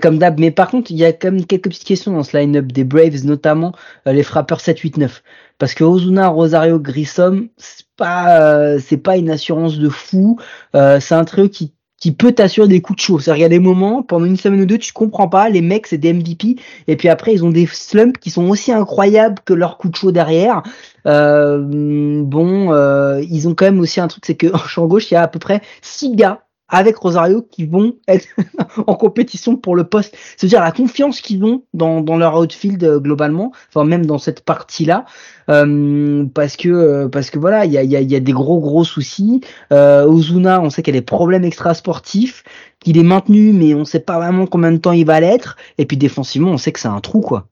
comme 0.00 0.18
d'hab, 0.18 0.38
mais 0.38 0.50
par 0.50 0.70
contre, 0.70 0.90
il 0.90 0.96
y 0.96 1.04
a 1.04 1.12
quand 1.12 1.30
même 1.30 1.44
quelques 1.44 1.68
petites 1.68 1.84
questions 1.84 2.12
dans 2.12 2.22
ce 2.22 2.36
line-up 2.36 2.66
des 2.66 2.84
Braves, 2.84 3.24
notamment 3.24 3.72
euh, 4.06 4.12
les 4.12 4.22
frappeurs 4.22 4.60
7-8-9. 4.60 5.22
Parce 5.58 5.74
que 5.74 5.84
Ozuna, 5.84 6.28
Rosario, 6.28 6.78
Grissom, 6.78 7.48
c'est 7.56 7.86
pas, 7.96 8.40
euh, 8.40 8.80
c'est 8.84 8.96
pas 8.96 9.16
une 9.16 9.30
assurance 9.30 9.78
de 9.78 9.88
fou. 9.88 10.38
Euh, 10.74 10.98
c'est 11.00 11.14
un 11.14 11.24
trio 11.24 11.48
qui, 11.48 11.72
qui 11.98 12.12
peut 12.12 12.32
t'assurer 12.32 12.68
des 12.68 12.80
coups 12.80 12.96
de 12.96 13.02
chaud. 13.02 13.18
C'est-à-dire, 13.20 13.40
il 13.40 13.42
y 13.42 13.46
a 13.46 13.48
des 13.48 13.60
moments, 13.60 14.02
pendant 14.02 14.24
une 14.24 14.36
semaine 14.36 14.62
ou 14.62 14.66
deux, 14.66 14.78
tu 14.78 14.92
comprends 14.92 15.28
pas, 15.28 15.48
les 15.48 15.62
mecs, 15.62 15.86
c'est 15.86 15.98
des 15.98 16.12
MVP, 16.12 16.56
et 16.88 16.96
puis 16.96 17.08
après, 17.08 17.32
ils 17.32 17.44
ont 17.44 17.50
des 17.50 17.66
slumps 17.66 18.18
qui 18.18 18.30
sont 18.30 18.48
aussi 18.48 18.72
incroyables 18.72 19.38
que 19.44 19.52
leurs 19.54 19.78
coups 19.78 19.92
de 19.92 19.96
chaud 19.96 20.12
derrière. 20.12 20.62
bon, 21.04 22.72
ils 23.20 23.48
ont 23.48 23.54
quand 23.54 23.66
même 23.66 23.80
aussi 23.80 24.00
un 24.00 24.08
truc, 24.08 24.24
c'est 24.26 24.34
que 24.34 24.46
en 24.54 24.58
champ 24.58 24.86
gauche, 24.86 25.10
il 25.10 25.14
y 25.14 25.16
a 25.16 25.22
à 25.22 25.28
peu 25.28 25.38
près 25.38 25.60
six 25.80 26.14
gars 26.16 26.42
avec 26.72 26.96
Rosario 26.96 27.46
qui 27.48 27.66
vont 27.66 27.94
être 28.08 28.26
en 28.86 28.94
compétition 28.94 29.56
pour 29.56 29.76
le 29.76 29.84
poste. 29.84 30.16
C'est-à-dire 30.36 30.60
la 30.60 30.72
confiance 30.72 31.20
qu'ils 31.20 31.44
ont 31.44 31.62
dans, 31.74 32.00
dans 32.00 32.16
leur 32.16 32.36
outfield 32.36 32.82
euh, 32.82 32.98
globalement, 32.98 33.52
enfin 33.68 33.84
même 33.84 34.06
dans 34.06 34.18
cette 34.18 34.40
partie-là, 34.40 35.04
euh, 35.50 36.24
parce 36.34 36.56
que 36.56 36.68
euh, 36.70 37.08
parce 37.08 37.30
que 37.30 37.38
voilà, 37.38 37.66
il 37.66 37.72
y 37.72 37.78
a, 37.78 37.82
y, 37.82 37.94
a, 37.94 38.00
y 38.00 38.16
a, 38.16 38.20
des 38.20 38.32
gros 38.32 38.58
gros 38.58 38.84
soucis. 38.84 39.42
Euh, 39.72 40.06
Ozuna, 40.06 40.62
on 40.62 40.70
sait 40.70 40.82
qu'il 40.82 40.94
y 40.94 40.96
a 40.96 41.00
des 41.00 41.04
problèmes 41.04 41.44
extra-sportifs, 41.44 42.42
qu'il 42.80 42.96
est 42.96 43.02
maintenu, 43.02 43.52
mais 43.52 43.74
on 43.74 43.84
sait 43.84 44.00
pas 44.00 44.16
vraiment 44.16 44.46
combien 44.46 44.72
de 44.72 44.78
temps 44.78 44.92
il 44.92 45.04
va 45.04 45.20
l'être. 45.20 45.56
Et 45.76 45.84
puis 45.84 45.98
défensivement, 45.98 46.52
on 46.52 46.58
sait 46.58 46.72
que 46.72 46.80
c'est 46.80 46.88
un 46.88 47.00
trou 47.00 47.20
quoi. 47.20 47.48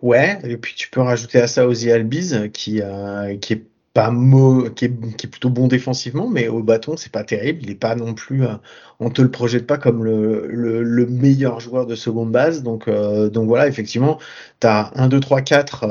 Ouais, 0.00 0.40
et 0.42 0.56
puis 0.56 0.74
tu 0.76 0.90
peux 0.90 1.00
rajouter 1.00 1.40
à 1.40 1.46
ça 1.46 1.68
Ozzy 1.68 1.92
Albiz 1.92 2.50
qui, 2.52 2.80
qui 3.40 3.52
est 3.52 3.66
pas 3.94 4.10
qui, 4.74 4.86
est, 4.86 5.16
qui, 5.16 5.26
est, 5.26 5.28
plutôt 5.30 5.50
bon 5.50 5.68
défensivement, 5.68 6.28
mais 6.28 6.48
au 6.48 6.62
bâton, 6.62 6.96
c'est 6.96 7.12
pas 7.12 7.24
terrible. 7.24 7.60
Il 7.62 7.70
est 7.70 7.74
pas 7.74 7.94
non 7.94 8.14
plus, 8.14 8.44
euh, 8.44 8.54
on 9.00 9.10
te 9.10 9.20
le 9.20 9.30
projette 9.30 9.66
pas 9.66 9.76
comme 9.76 10.02
le, 10.04 10.46
le, 10.48 10.82
le 10.82 11.06
meilleur 11.06 11.60
joueur 11.60 11.86
de 11.86 11.94
seconde 11.94 12.32
base. 12.32 12.62
Donc, 12.62 12.88
euh, 12.88 13.28
donc 13.28 13.48
voilà, 13.48 13.68
effectivement, 13.68 14.18
tu 14.60 14.66
as 14.66 14.90
1, 14.96 15.08
2, 15.08 15.20
3, 15.20 15.42
4, 15.42 15.84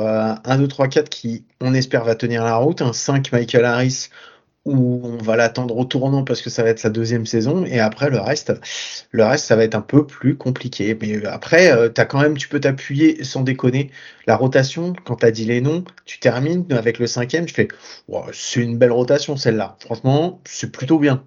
1, 0.43 0.57
2, 0.57 0.67
3, 0.67 0.87
4 0.87 1.09
qui, 1.09 1.45
on 1.61 1.73
espère, 1.73 2.03
va 2.03 2.15
tenir 2.15 2.43
la 2.43 2.55
route. 2.55 2.81
Un 2.81 2.93
5, 2.93 3.31
Michael 3.31 3.65
Harris, 3.65 4.09
où 4.65 5.01
on 5.03 5.17
va 5.17 5.35
l'attendre 5.35 5.75
au 5.75 5.85
tournant 5.85 6.23
parce 6.23 6.41
que 6.41 6.49
ça 6.49 6.61
va 6.63 6.69
être 6.69 6.79
sa 6.79 6.89
deuxième 6.89 7.25
saison 7.25 7.65
et 7.65 7.79
après 7.79 8.09
le 8.09 8.19
reste 8.19 8.53
le 9.09 9.23
reste 9.23 9.45
ça 9.45 9.55
va 9.55 9.63
être 9.63 9.75
un 9.75 9.81
peu 9.81 10.05
plus 10.05 10.35
compliqué. 10.35 10.95
Mais 11.01 11.25
après 11.25 11.71
euh, 11.71 11.89
as 11.97 12.05
quand 12.05 12.21
même 12.21 12.37
tu 12.37 12.47
peux 12.47 12.59
t'appuyer 12.59 13.23
sans 13.23 13.41
déconner 13.41 13.89
la 14.27 14.35
rotation. 14.35 14.93
Quand 15.03 15.17
tu 15.17 15.25
as 15.25 15.31
dit 15.31 15.45
les 15.45 15.61
noms 15.61 15.83
tu 16.05 16.19
termines 16.19 16.65
avec 16.71 16.99
le 16.99 17.07
cinquième 17.07 17.45
tu 17.45 17.53
fais 17.53 17.67
c'est 18.33 18.61
une 18.61 18.77
belle 18.77 18.91
rotation 18.91 19.35
celle-là. 19.35 19.77
Franchement 19.79 20.41
c'est 20.45 20.71
plutôt 20.71 20.99
bien. 20.99 21.23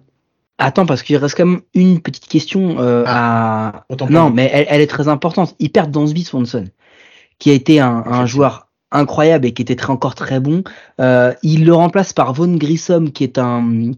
Attends, 0.57 0.85
parce 0.85 1.03
qu'il 1.03 1.17
reste 1.17 1.35
quand 1.35 1.45
même 1.45 1.61
une 1.73 1.99
petite 1.99 2.29
question 2.29 2.79
euh, 2.79 3.03
ah, 3.05 3.85
à. 3.89 4.05
Non, 4.09 4.29
mais 4.29 4.49
elle, 4.53 4.65
elle, 4.69 4.79
est 4.79 4.87
très 4.87 5.09
importante. 5.09 5.53
Ils 5.59 5.69
perdent 5.69 5.91
Dansby 5.91 6.23
Swanson, 6.23 6.69
qui 7.39 7.49
a 7.49 7.53
été 7.53 7.81
un, 7.81 8.03
un 8.07 8.25
joueur 8.25 8.64
incroyable 8.95 9.45
et 9.45 9.53
qui 9.53 9.61
était 9.61 9.75
très, 9.75 9.91
encore 9.91 10.15
très 10.15 10.39
bon. 10.39 10.63
Euh, 10.99 11.33
il 11.43 11.65
le 11.65 11.73
remplace 11.73 12.13
par 12.13 12.33
Von 12.33 12.55
Grissom, 12.55 13.11
qui 13.11 13.23
est 13.23 13.37
un 13.37 13.91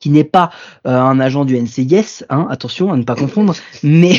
qui 0.00 0.10
n'est 0.10 0.24
pas 0.24 0.50
euh, 0.86 0.96
un 0.96 1.20
agent 1.20 1.44
du 1.44 1.58
NCIS, 1.58 2.24
hein, 2.30 2.46
attention 2.50 2.92
à 2.92 2.96
ne 2.96 3.02
pas 3.02 3.14
confondre, 3.14 3.54
mais 3.82 4.14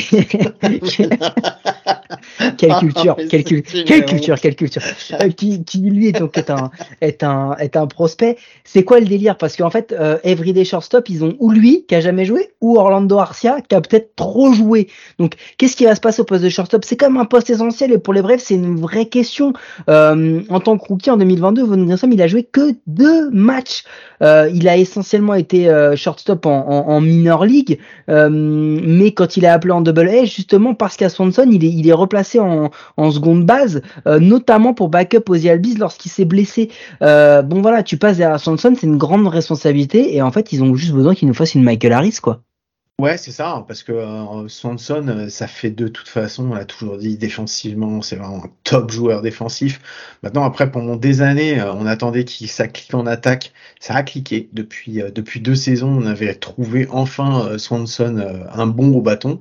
quelle 2.58 2.74
culture, 2.78 3.16
quelle, 3.28 3.44
quelle 3.44 4.04
culture, 4.04 4.40
quelle 4.40 4.56
culture, 4.56 4.82
euh, 5.20 5.30
qui, 5.30 5.64
qui, 5.64 5.78
lui 5.80 6.08
est 6.08 6.12
donc 6.12 6.36
est 6.38 6.50
un 6.50 6.70
est 7.00 7.22
un 7.22 7.56
est 7.58 7.76
un 7.76 7.86
prospect. 7.86 8.36
C'est 8.64 8.84
quoi 8.84 9.00
le 9.00 9.06
délire? 9.06 9.36
Parce 9.36 9.56
qu'en 9.56 9.70
fait, 9.70 9.94
euh, 9.98 10.18
Everyday 10.24 10.64
Shortstop, 10.64 11.08
ils 11.08 11.24
ont 11.24 11.34
ou 11.38 11.50
lui 11.50 11.84
qui 11.86 11.94
a 11.94 12.00
jamais 12.00 12.24
joué, 12.24 12.50
ou 12.60 12.78
Orlando 12.78 13.18
Arcia 13.18 13.60
qui 13.60 13.74
a 13.74 13.80
peut-être 13.80 14.14
trop 14.16 14.52
joué. 14.52 14.88
Donc, 15.18 15.34
qu'est-ce 15.58 15.76
qui 15.76 15.84
va 15.84 15.94
se 15.94 16.00
passer 16.00 16.20
au 16.20 16.24
poste 16.24 16.42
de 16.42 16.48
shortstop? 16.48 16.84
C'est 16.84 16.96
comme 16.96 17.16
un 17.16 17.24
poste 17.24 17.50
essentiel 17.50 17.92
et 17.92 17.98
pour 17.98 18.14
les 18.14 18.22
brefs, 18.22 18.42
c'est 18.42 18.54
une 18.54 18.76
vraie 18.76 19.06
question. 19.06 19.52
Euh, 19.88 20.42
en 20.48 20.60
tant 20.60 20.78
que 20.78 20.86
rookie 20.86 21.10
en 21.10 21.16
2022, 21.16 21.64
Von 21.64 21.84
Grissom, 21.84 22.12
il 22.12 22.22
a 22.22 22.26
joué 22.26 22.44
que 22.44 22.74
deux 22.86 23.30
matchs. 23.30 23.84
Euh, 24.22 24.50
il 24.52 24.68
a 24.68 24.76
essentiellement 24.76 25.34
été 25.34 25.65
euh, 25.68 25.96
shortstop 25.96 26.46
en, 26.46 27.00
minor 27.00 27.44
league, 27.44 27.78
mais 28.08 29.12
quand 29.12 29.36
il 29.36 29.46
a 29.46 29.52
appelé 29.52 29.72
en 29.72 29.80
double 29.80 30.08
A, 30.08 30.24
justement 30.24 30.74
parce 30.74 30.96
qu'à 30.96 31.08
Swanson, 31.08 31.48
il 31.50 31.64
est 31.64 31.68
il 31.68 31.88
est 31.88 31.92
replacé 31.92 32.16
placé 32.16 32.40
en, 32.40 32.70
en 32.96 33.10
seconde 33.10 33.44
base, 33.44 33.82
euh, 34.06 34.18
notamment 34.18 34.74
pour 34.74 34.88
backup 34.88 35.28
Ozzy 35.28 35.50
Albies 35.50 35.76
lorsqu'il 35.76 36.10
s'est 36.10 36.24
blessé. 36.24 36.70
Euh, 37.02 37.42
bon 37.42 37.60
voilà, 37.60 37.82
tu 37.82 37.98
passes 37.98 38.16
derrière 38.16 38.40
Swanson, 38.40 38.74
c'est 38.74 38.86
une 38.86 38.96
grande 38.96 39.26
responsabilité 39.28 40.14
et 40.16 40.22
en 40.22 40.30
fait 40.30 40.52
ils 40.52 40.62
ont 40.62 40.74
juste 40.74 40.92
besoin 40.92 41.14
qu'il 41.14 41.28
nous 41.28 41.34
fasse 41.34 41.54
une 41.54 41.62
Michael 41.62 41.92
Harris 41.92 42.18
quoi. 42.22 42.45
Ouais, 42.98 43.18
c'est 43.18 43.30
ça, 43.30 43.62
parce 43.68 43.82
que 43.82 43.92
euh, 43.92 44.48
Swanson, 44.48 45.06
euh, 45.08 45.28
ça 45.28 45.46
fait 45.46 45.70
de 45.70 45.86
toute 45.86 46.08
façon, 46.08 46.50
on 46.50 46.54
l'a 46.54 46.64
toujours 46.64 46.96
dit, 46.96 47.18
défensivement, 47.18 48.00
c'est 48.00 48.16
vraiment 48.16 48.42
un 48.44 48.50
top 48.64 48.90
joueur 48.90 49.20
défensif. 49.20 49.80
Maintenant, 50.22 50.44
après, 50.44 50.70
pendant 50.70 50.96
des 50.96 51.20
années, 51.20 51.60
euh, 51.60 51.74
on 51.74 51.84
attendait 51.84 52.24
qu'il 52.24 52.48
ça 52.48 52.68
clique 52.68 52.94
en 52.94 53.04
attaque. 53.04 53.52
Ça 53.80 53.94
a 53.96 54.02
cliqué 54.02 54.48
depuis 54.54 55.02
depuis 55.14 55.40
deux 55.40 55.54
saisons. 55.54 55.88
On 55.90 56.06
avait 56.06 56.34
trouvé 56.36 56.86
enfin 56.90 57.58
Swanson 57.58 58.46
un 58.50 58.66
bon 58.66 58.94
au 58.94 59.02
bâton. 59.02 59.40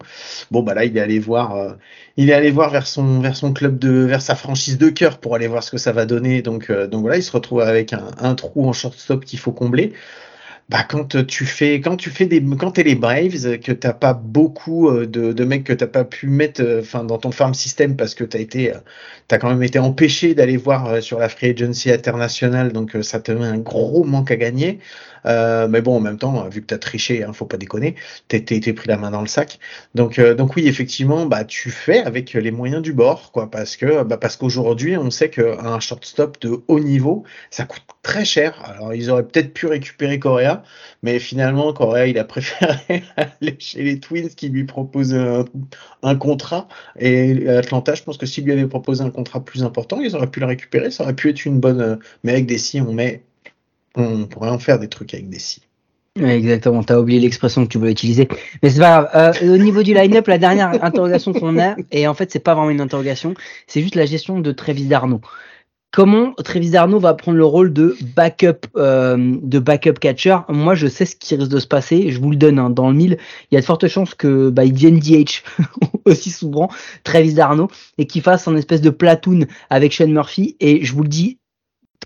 Bon, 0.51 0.61
bah 0.61 0.73
là, 0.73 0.83
il 0.83 0.97
est 0.97 0.99
allé 0.99 1.19
voir, 1.19 1.77
il 2.17 2.29
est 2.29 2.33
allé 2.33 2.51
voir 2.51 2.69
vers 2.71 2.87
son 2.87 3.21
vers 3.21 3.37
son 3.37 3.53
club 3.53 3.79
de, 3.79 3.89
vers 3.89 4.21
sa 4.21 4.35
franchise 4.35 4.77
de 4.77 4.89
cœur 4.89 5.17
pour 5.19 5.33
aller 5.33 5.47
voir 5.47 5.63
ce 5.63 5.71
que 5.71 5.77
ça 5.77 5.93
va 5.93 6.05
donner. 6.05 6.41
Donc 6.41 6.69
donc 6.71 7.01
voilà, 7.01 7.15
il 7.17 7.23
se 7.23 7.31
retrouve 7.31 7.61
avec 7.61 7.93
un 7.93 8.35
trou 8.35 8.67
en 8.67 8.73
shortstop 8.73 9.23
qu'il 9.23 9.39
faut 9.39 9.53
combler 9.53 9.93
bah 10.69 10.83
quand 10.83 11.25
tu 11.27 11.45
fais 11.45 11.75
quand 11.79 11.95
tu 11.95 12.09
fais 12.09 12.25
des 12.25 12.43
quand 12.57 12.71
t'es 12.71 12.81
les 12.83 12.95
Braves 12.95 13.59
que 13.59 13.71
t'as 13.71 13.93
pas 13.93 14.13
beaucoup 14.15 14.89
euh, 14.89 15.05
de, 15.05 15.31
de 15.31 15.45
mecs 15.45 15.63
que 15.63 15.73
t'as 15.73 15.85
pas 15.85 16.03
pu 16.03 16.27
mettre 16.27 16.61
euh, 16.63 16.81
enfin 16.81 17.03
dans 17.03 17.19
ton 17.19 17.31
farm 17.31 17.53
system 17.53 17.95
parce 17.95 18.15
que 18.15 18.23
t'as 18.23 18.39
été 18.39 18.73
euh, 18.73 18.79
t'as 19.27 19.37
quand 19.37 19.49
même 19.49 19.61
été 19.61 19.77
empêché 19.77 20.33
d'aller 20.33 20.57
voir 20.57 21.03
sur 21.03 21.19
la 21.19 21.29
free 21.29 21.51
agency 21.51 21.91
internationale 21.91 22.73
donc 22.73 22.97
ça 23.03 23.19
te 23.19 23.31
met 23.31 23.45
un 23.45 23.59
gros 23.59 24.03
manque 24.03 24.31
à 24.31 24.37
gagner 24.37 24.79
euh, 25.25 25.67
mais 25.67 25.81
bon, 25.81 25.97
en 25.97 25.99
même 25.99 26.17
temps, 26.17 26.47
vu 26.49 26.61
que 26.61 26.67
tu 26.67 26.73
as 26.73 26.77
triché, 26.77 27.23
hein, 27.23 27.33
faut 27.33 27.45
pas 27.45 27.57
déconner, 27.57 27.95
été 28.29 28.73
pris 28.73 28.87
la 28.87 28.97
main 28.97 29.11
dans 29.11 29.21
le 29.21 29.27
sac. 29.27 29.59
Donc, 29.95 30.19
euh, 30.19 30.35
donc 30.35 30.55
oui, 30.55 30.67
effectivement, 30.67 31.25
bah, 31.25 31.43
tu 31.45 31.71
fais 31.71 31.99
avec 31.99 32.33
les 32.33 32.51
moyens 32.51 32.81
du 32.81 32.93
bord, 32.93 33.31
quoi, 33.31 33.49
parce 33.49 33.75
que 33.77 34.03
bah, 34.03 34.17
parce 34.17 34.37
qu'aujourd'hui, 34.37 34.97
on 34.97 35.09
sait 35.09 35.29
qu'un 35.29 35.79
shortstop 35.79 36.39
de 36.41 36.61
haut 36.67 36.79
niveau, 36.79 37.23
ça 37.49 37.65
coûte 37.65 37.83
très 38.03 38.25
cher. 38.25 38.61
Alors, 38.65 38.93
ils 38.93 39.09
auraient 39.09 39.25
peut-être 39.25 39.53
pu 39.53 39.67
récupérer 39.67 40.19
Correa, 40.19 40.63
mais 41.03 41.19
finalement, 41.19 41.73
Correa, 41.73 42.07
il 42.07 42.17
a 42.19 42.23
préféré 42.35 43.03
aller 43.17 43.55
chez 43.59 43.83
les 43.83 43.99
Twins 43.99 44.29
qui 44.29 44.49
lui 44.49 44.65
proposent 44.65 45.15
un, 46.03 46.15
contrat. 46.15 46.67
Et 46.99 47.47
Atlanta, 47.49 47.95
je 47.95 48.03
pense 48.03 48.17
que 48.17 48.25
s'il 48.25 48.45
lui 48.45 48.51
avait 48.51 48.67
proposé 48.67 49.03
un 49.03 49.09
contrat 49.09 49.43
plus 49.43 49.63
important, 49.63 49.99
ils 50.01 50.15
auraient 50.15 50.29
pu 50.29 50.39
le 50.39 50.45
récupérer. 50.45 50.91
Ça 50.91 51.03
aurait 51.03 51.15
pu 51.15 51.29
être 51.29 51.45
une 51.45 51.59
bonne. 51.59 51.99
Mais 52.23 52.33
avec 52.33 52.45
des 52.45 52.57
si, 52.57 52.79
on 52.81 52.93
met 52.93 53.23
on 53.95 54.25
pourrait 54.25 54.49
en 54.49 54.59
faire 54.59 54.79
des 54.79 54.89
trucs 54.89 55.13
avec 55.13 55.29
des 55.29 55.39
si. 55.39 55.61
Exactement, 56.17 56.81
t'as 56.81 56.97
oublié 56.97 57.19
l'expression 57.19 57.65
que 57.65 57.69
tu 57.69 57.77
voulais 57.77 57.91
utiliser. 57.91 58.29
Mais 58.63 58.69
c'est 58.69 58.79
pas 58.79 59.09
grave. 59.09 59.41
Euh, 59.43 59.53
au 59.53 59.57
niveau 59.57 59.83
du 59.83 59.93
line-up, 59.93 60.27
la 60.27 60.37
dernière 60.37 60.69
interrogation 60.83 61.33
qu'on 61.33 61.59
a, 61.59 61.75
et 61.91 62.07
en 62.07 62.13
fait 62.13 62.31
c'est 62.31 62.39
pas 62.39 62.55
vraiment 62.55 62.69
une 62.69 62.79
interrogation, 62.79 63.33
c'est 63.67 63.81
juste 63.81 63.95
la 63.95 64.05
gestion 64.05 64.39
de 64.39 64.51
Travis 64.53 64.85
Darno. 64.85 65.19
Comment 65.91 66.33
Travis 66.33 66.71
Darno 66.71 66.99
va 66.99 67.13
prendre 67.13 67.37
le 67.37 67.45
rôle 67.45 67.71
de 67.73 67.97
backup 68.15 68.67
euh, 68.75 69.37
de 69.41 69.59
backup 69.59 69.93
catcher? 69.93 70.37
Moi, 70.49 70.75
je 70.75 70.87
sais 70.87 71.05
ce 71.05 71.15
qui 71.15 71.35
risque 71.35 71.51
de 71.51 71.59
se 71.59 71.67
passer. 71.67 72.11
Je 72.11 72.19
vous 72.19 72.31
le 72.31 72.35
donne 72.35 72.59
hein, 72.59 72.69
dans 72.69 72.89
le 72.89 72.95
mille. 72.95 73.17
Il 73.49 73.55
y 73.55 73.57
a 73.57 73.61
de 73.61 73.65
fortes 73.65 73.87
chances 73.87 74.13
que 74.13 74.49
bah, 74.49 74.65
il 74.65 74.73
devienne 74.73 74.99
DH 74.99 75.41
aussi 76.05 76.31
souvent 76.31 76.69
Travis 77.05 77.33
Darno 77.33 77.69
et 77.97 78.07
qu'il 78.07 78.21
fasse 78.21 78.45
un 78.49 78.57
espèce 78.57 78.81
de 78.81 78.89
platoon 78.89 79.45
avec 79.69 79.93
Sean 79.93 80.07
Murphy. 80.07 80.57
Et 80.59 80.83
je 80.83 80.91
vous 80.91 81.03
le 81.03 81.07
dis, 81.07 81.39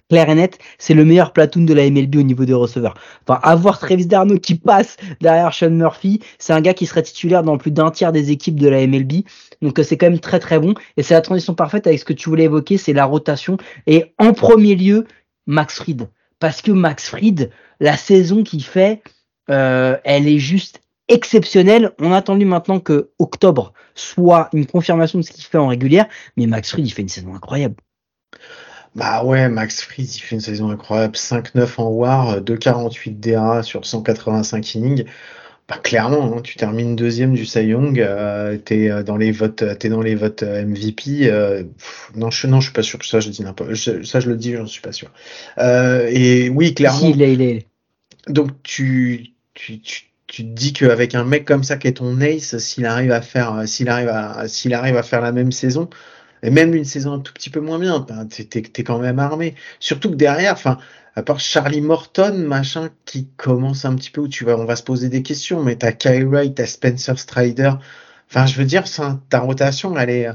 clair 0.10 0.30
et 0.30 0.36
net, 0.36 0.58
c'est 0.80 0.94
le 0.94 1.06
meilleur 1.06 1.34
platoon 1.34 1.64
de 1.64 1.74
la 1.74 1.90
MLB 1.90 2.16
au 2.18 2.24
niveau 2.24 2.46
des 2.46 2.54
receveurs. 2.54 2.96
Enfin, 3.28 3.40
avoir 3.44 3.80
Travis 3.80 4.08
Darno 4.08 4.38
qui 4.38 4.56
passe 4.56 4.98
derrière 5.22 5.54
Sean 5.54 5.70
Murphy, 5.70 6.20
c'est 6.40 6.54
un 6.54 6.62
gars 6.62 6.74
qui 6.74 6.86
serait 6.88 7.04
titulaire 7.04 7.44
dans 7.44 7.58
plus 7.58 7.72
d'un 7.72 7.92
tiers 7.92 8.12
des 8.12 8.32
équipes 8.32 8.60
de 8.60 8.68
la 8.68 8.86
MLB. 8.86 9.24
Donc 9.62 9.80
euh, 9.80 9.84
c'est 9.84 9.98
quand 9.98 10.10
même 10.10 10.20
très 10.20 10.40
très 10.40 10.60
bon. 10.60 10.74
Et 10.98 11.04
c'est 11.04 11.14
la 11.14 11.22
transition 11.22 11.54
parfaite 11.54 11.86
avec 11.88 12.00
ce 12.00 12.06
que 12.06 12.14
tu 12.14 12.30
voulais 12.30 12.46
évoquer, 12.46 12.78
c'est 12.78 12.94
la 12.94 13.06
rotation. 13.06 13.58
Et 13.88 14.14
en 14.18 14.34
premier 14.34 14.76
lieu, 14.76 15.06
Max 15.46 15.76
Fried. 15.76 16.10
Parce 16.40 16.62
que 16.62 16.72
Max 16.72 17.08
Fried, 17.08 17.52
la 17.80 17.98
saison 17.98 18.44
qu'il 18.44 18.64
fait, 18.64 19.04
euh, 19.50 19.98
elle 20.04 20.28
est 20.28 20.40
juste 20.40 20.82
exceptionnelle. 21.08 21.92
On 22.00 22.12
a 22.12 22.18
attendu 22.18 22.46
maintenant 22.46 22.80
que 22.80 23.12
octobre 23.20 23.74
soit 23.94 24.50
une 24.54 24.66
confirmation 24.66 25.20
de 25.20 25.24
ce 25.24 25.32
qu'il 25.32 25.44
fait 25.44 25.58
en 25.58 25.68
régulière. 25.68 26.08
Mais 26.38 26.48
Max 26.48 26.72
Fried, 26.72 26.88
il 26.88 26.92
fait 26.92 27.02
une 27.02 27.10
saison 27.10 27.36
incroyable. 27.36 27.76
Bah 28.96 29.24
ouais, 29.24 29.50
Max 29.50 29.82
Fries, 29.82 30.12
il 30.16 30.20
fait 30.20 30.36
une 30.36 30.42
saison 30.42 30.70
incroyable. 30.70 31.16
5-9 31.16 31.70
en 31.78 31.90
War, 31.90 32.42
2,48 32.42 33.20
DA 33.20 33.64
sur 33.64 33.86
185 33.86 34.76
innings. 34.76 35.06
Bah 35.70 35.78
clairement, 35.78 36.36
hein, 36.36 36.42
tu 36.42 36.56
termines 36.56 36.96
deuxième 36.96 37.34
du 37.34 37.46
Cy 37.46 37.68
Young, 37.68 38.00
euh, 38.00 38.58
t'es 38.58 38.90
euh, 38.90 39.04
dans 39.04 39.18
les 39.18 39.32
votes, 39.32 39.64
t'es 39.78 39.90
dans 39.90 40.02
les 40.02 40.16
votes 40.16 40.42
euh, 40.42 40.66
MVP. 40.66 41.30
Euh, 41.30 41.64
non, 42.16 42.32
je 42.32 42.48
non, 42.48 42.60
je 42.60 42.66
suis 42.66 42.74
pas 42.74 42.82
sûr. 42.82 42.98
Ça, 43.06 43.20
je 43.20 43.30
dis 43.30 43.44
n'importe. 43.44 43.76
Ça, 43.76 44.20
je 44.20 44.30
le 44.30 44.36
dis, 44.36 44.54
j'en 44.54 44.66
suis 44.66 44.82
pas 44.82 44.92
sûr. 44.92 45.12
Euh, 45.60 46.10
et 46.12 46.50
oui, 46.50 46.74
clairement. 46.74 47.08
il 47.08 47.22
est, 47.22 47.34
il 47.34 47.42
est. 47.44 47.68
Donc 48.28 48.50
tu, 48.64 49.34
tu, 49.54 49.80
tu, 49.80 50.06
tu 50.26 50.44
te 50.44 50.50
dis 50.50 50.74
qu'avec 50.74 51.14
un 51.14 51.24
mec 51.24 51.46
comme 51.46 51.64
ça 51.64 51.78
qui 51.78 51.88
est 51.88 51.98
ton 51.98 52.20
ace, 52.20 52.58
s'il 52.58 52.88
arrive 52.88 53.12
à 53.12 53.22
faire, 53.22 53.68
s'il 53.68 53.90
arrive 53.90 54.10
à, 54.10 54.48
s'il 54.48 54.74
arrive 54.74 54.98
à 54.98 55.04
faire 55.04 55.22
la 55.22 55.32
même 55.32 55.52
saison, 55.52 55.88
et 56.44 56.50
même 56.50 56.74
une 56.74 56.86
saison 56.86 57.14
un 57.14 57.20
tout 57.20 57.34
petit 57.34 57.50
peu 57.50 57.60
moins 57.60 57.80
bien, 57.80 58.06
t'es, 58.30 58.84
quand 58.84 59.00
même 59.00 59.20
armé. 59.20 59.56
Surtout 59.80 60.10
que 60.12 60.16
derrière, 60.16 60.54
enfin, 60.54 60.78
à 61.16 61.24
part 61.24 61.40
Charlie 61.40 61.82
Morton, 61.82 62.34
machin, 62.48 62.90
qui 63.06 63.28
commence 63.38 63.86
un 63.86 63.96
petit 63.96 64.12
peu 64.12 64.22
où 64.22 64.28
tu 64.28 64.46
vas, 64.46 64.58
on 64.58 64.66
va 64.66 64.76
se 64.76 64.84
poser 64.84 65.10
des 65.10 65.24
questions, 65.24 65.64
mais 65.64 65.76
t'as 65.76 65.92
Kyle 65.92 66.26
Wright, 66.28 66.56
t'as 66.56 66.66
Spencer 66.66 67.18
Strider. 67.18 67.72
Enfin, 68.30 68.46
je 68.46 68.56
veux 68.56 68.66
dire, 68.66 68.88
ça, 68.88 69.20
ta 69.30 69.40
rotation, 69.40 69.98
elle 69.98 70.10
est, 70.10 70.30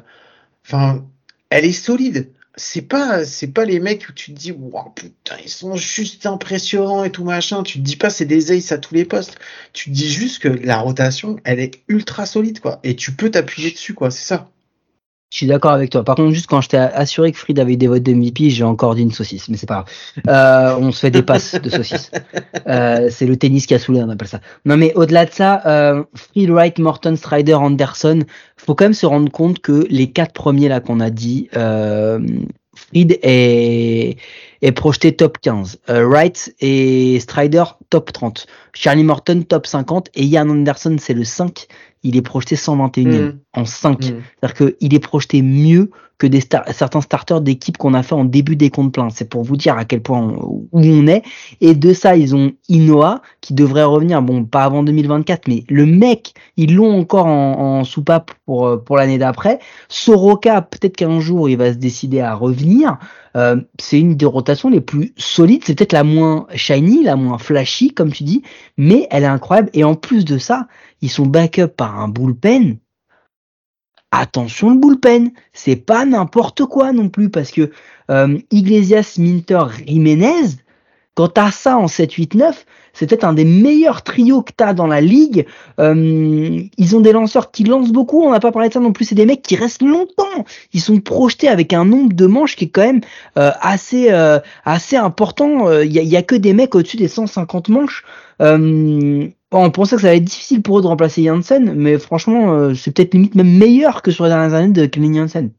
enfin, 0.67 1.05
elle 1.51 1.65
est 1.65 1.73
solide. 1.73 2.31
C'est 2.57 2.83
pas, 2.83 3.25
c'est 3.25 3.49
pas 3.49 3.65
les 3.65 3.81
mecs 3.81 4.09
où 4.09 4.13
tu 4.13 4.33
te 4.33 4.39
dis, 4.39 4.53
wow, 4.53 4.91
putain, 4.95 5.37
ils 5.43 5.49
sont 5.51 5.75
juste 5.77 6.27
impressionnants 6.27 7.03
et 7.05 7.11
tout 7.11 7.25
machin. 7.25 7.63
Tu 7.65 7.79
te 7.79 7.85
dis 7.85 7.97
pas, 7.97 8.11
c'est 8.11 8.27
des 8.27 8.53
aces 8.53 8.71
à 8.73 8.79
tous 8.79 8.95
les 8.95 9.05
postes. 9.05 9.39
Tu 9.73 9.91
te 9.91 9.95
dis 9.95 10.11
juste 10.11 10.41
que 10.41 10.49
la 10.49 10.79
rotation, 10.79 11.41
elle 11.45 11.59
est 11.61 11.83
ultra 11.89 12.27
solide, 12.27 12.61
quoi. 12.61 12.81
Et 12.85 12.95
tu 12.97 13.13
peux 13.13 13.31
t'appuyer 13.31 13.73
dessus, 13.73 13.95
quoi. 13.95 14.11
C'est 14.11 14.25
ça. 14.25 14.51
Je 15.35 15.39
suis 15.39 15.47
d'accord 15.49 15.73
avec 15.73 15.91
toi. 15.91 16.05
Par 16.05 16.15
contre, 16.15 16.33
juste 16.33 16.47
quand 16.47 16.61
je 16.61 16.69
t'ai 16.69 16.77
assuré 16.77 17.33
que 17.33 17.39
Fried 17.39 17.59
avait 17.59 17.75
des 17.75 17.89
votes 17.89 18.05
de 18.05 18.15
MVP, 18.15 18.51
j'ai 18.51 18.63
encore 18.63 18.95
dit 18.95 19.03
une 19.03 19.11
saucisse, 19.11 19.49
mais 19.49 19.57
c'est 19.57 19.67
pas 19.67 19.83
grave. 19.83 19.87
Euh, 20.29 20.77
on 20.79 20.93
se 20.93 21.01
fait 21.01 21.11
des 21.11 21.25
passes 21.25 21.57
de 21.57 21.69
saucisse. 21.69 22.13
Euh, 22.67 23.09
c'est 23.11 23.27
le 23.27 23.37
tennis 23.37 23.67
qui 23.67 23.75
a 23.75 23.79
saoulé, 23.79 24.01
on 24.03 24.09
appelle 24.09 24.29
ça. 24.29 24.41
Non, 24.65 24.77
mais 24.77 24.95
au-delà 24.95 25.27
de 25.27 25.33
ça, 25.33 25.61
euh, 25.67 26.03
Fried, 26.15 26.49
Wright, 26.49 26.79
Morton, 26.79 27.15
Strider, 27.15 27.55
Anderson, 27.55 28.21
faut 28.57 28.75
quand 28.75 28.87
même 28.87 28.95
se 28.95 29.05
rendre 29.05 29.31
compte 29.31 29.59
que 29.59 29.87
les 29.91 30.11
quatre 30.11 30.33
premiers 30.33 30.69
là 30.69 30.81
qu'on 30.81 31.01
a 31.01 31.11
dit, 31.11 31.49
euh, 31.57 32.21
Fried 32.89 33.19
est, 33.23 34.17
est 34.63 34.73
projeté 34.73 35.15
top 35.15 35.39
15. 35.41 35.79
Euh, 35.91 36.07
Wright 36.07 36.55
et 36.61 37.19
Strider 37.21 37.65
top 37.91 38.13
30. 38.13 38.47
Charlie 38.73 39.05
Morton 39.05 39.43
top 39.49 39.67
50 39.67 40.11
et 40.15 40.25
Ian 40.25 40.49
Anderson 40.49 40.97
c'est 40.99 41.15
le 41.15 41.25
5 41.25 41.67
il 42.05 42.17
est 42.17 42.23
projeté 42.23 42.55
121 42.55 43.05
e 43.07 43.33
mm. 43.33 43.39
en 43.55 43.65
5. 43.65 43.99
Mm. 43.99 44.03
C'est-à-dire 44.03 44.55
qu'il 44.79 44.95
est 44.95 45.01
projeté 45.01 45.43
mieux 45.43 45.91
que 46.25 46.29
des 46.29 46.43
certains 46.73 47.01
starters 47.03 47.43
d'équipes 47.43 47.77
qu'on 47.77 47.93
a 47.93 48.03
fait 48.03 48.15
en 48.15 48.25
début 48.25 48.57
des 48.57 48.71
comptes 48.71 48.93
pleins. 48.93 49.11
C'est 49.11 49.29
pour 49.29 49.43
vous 49.43 49.57
dire 49.57 49.77
à 49.77 49.85
quel 49.85 50.01
point 50.01 50.35
où 50.41 50.69
on 50.73 51.07
est. 51.07 51.23
Et 51.61 51.75
de 51.75 51.93
ça, 51.93 52.17
ils 52.17 52.35
ont 52.35 52.53
Inoa 52.69 53.21
qui 53.43 53.53
devrait 53.53 53.85
revenir, 53.85 54.23
bon, 54.23 54.45
pas 54.45 54.65
avant 54.65 54.83
2024, 54.83 55.49
mais 55.49 55.65
le 55.69 55.85
mec, 55.85 56.33
ils 56.57 56.75
l'ont 56.75 56.99
encore 56.99 57.27
en, 57.27 57.81
en 57.81 57.85
soupape 57.85 58.31
pour, 58.47 58.67
euh, 58.67 58.77
pour 58.79 58.97
l'année 58.97 59.19
d'après. 59.19 59.59
Soroka, 59.89 60.63
peut-être 60.63 60.97
qu'un 60.97 61.21
jour, 61.21 61.51
il 61.51 61.59
va 61.59 61.73
se 61.73 61.79
décider 61.79 62.21
à 62.21 62.35
revenir. 62.35 62.99
Euh, 63.37 63.61
c'est 63.79 64.01
une 64.01 64.17
des 64.17 64.27
rotations 64.27 64.71
les 64.71 64.81
plus 64.81 65.13
solides. 65.19 65.63
C'est 65.65 65.75
peut-être 65.75 65.93
la 65.93 66.05
moins 66.05 66.47
shiny, 66.55 67.05
la 67.05 67.17
moins 67.17 67.37
flashy, 67.37 67.93
comme 67.93 68.13
tu 68.13 68.25
dis, 68.25 68.43
mais 68.79 69.07
elle 69.11 69.25
est 69.25 69.27
incroyable. 69.27 69.69
Et 69.75 69.85
en 69.85 69.95
plus 69.95 70.25
de 70.25 70.39
ça, 70.39 70.69
ils 71.03 71.11
sont 71.11 71.27
back-up 71.27 71.77
par 71.77 71.99
un 71.99 72.09
bullpen. 72.09 72.79
Attention 74.17 74.71
le 74.71 74.79
bullpen, 74.79 75.33
c'est 75.53 75.75
pas 75.75 76.05
n'importe 76.05 76.65
quoi 76.67 76.93
non 76.93 77.09
plus 77.09 77.31
parce 77.31 77.51
que 77.51 77.73
euh, 78.13 78.39
Iglesias, 78.53 79.17
Minter, 79.19 79.65
Jiménez, 79.89 80.51
quand 81.15 81.29
t'as 81.31 81.51
ça 81.51 81.79
en 81.79 81.87
7-8-9, 81.87 82.55
c'est 82.93 83.09
peut-être 83.09 83.25
un 83.25 83.33
des 83.33 83.45
meilleurs 83.45 84.03
trios 84.03 84.43
que 84.43 84.53
t'as 84.57 84.73
dans 84.73 84.87
la 84.87 85.01
ligue. 85.01 85.47
Euh, 85.81 86.63
ils 86.79 86.97
ont 86.97 87.01
des 87.01 87.11
lanceurs 87.11 87.51
qui 87.51 87.65
lancent 87.65 87.91
beaucoup. 87.91 88.23
On 88.23 88.31
n'a 88.31 88.39
pas 88.39 88.53
parlé 88.53 88.69
de 88.69 88.75
ça 88.75 88.79
non 88.79 88.93
plus. 88.93 89.05
C'est 89.05 89.17
des 89.17 89.27
mecs 89.27 89.43
qui 89.43 89.57
restent 89.57 89.83
longtemps. 89.83 90.45
Ils 90.73 90.81
sont 90.81 91.01
projetés 91.01 91.49
avec 91.49 91.73
un 91.73 91.85
nombre 91.85 92.13
de 92.13 92.27
manches 92.27 92.55
qui 92.55 92.67
est 92.67 92.69
quand 92.69 92.87
même 92.87 93.01
euh, 93.37 93.51
assez 93.61 94.11
assez 94.65 94.97
important. 94.97 95.73
Il 95.83 95.93
y 95.93 96.17
a, 96.17 96.19
a, 96.21 96.23
que 96.23 96.37
des 96.37 96.53
mecs 96.53 96.77
au-dessus 96.77 96.99
des 96.99 97.09
150 97.09 97.69
manches. 97.69 98.05
On 99.59 99.71
pensait 99.71 99.97
que 99.97 100.03
ça 100.03 100.09
allait 100.09 100.19
être 100.19 100.25
difficile 100.25 100.63
pour 100.63 100.79
eux 100.79 100.83
de 100.83 100.87
remplacer 100.87 101.25
Janssen, 101.25 101.75
mais 101.75 101.99
franchement, 101.99 102.75
c'est 102.75 102.93
peut-être 102.93 103.15
limite 103.15 103.35
même 103.35 103.57
meilleur 103.59 104.03
que 104.03 104.11
sur 104.11 104.25
les 104.25 104.31
dernières 104.31 104.55
années 104.55 104.73
de 104.73 104.87
Kevin 104.87 105.15
Janssen. 105.15 105.51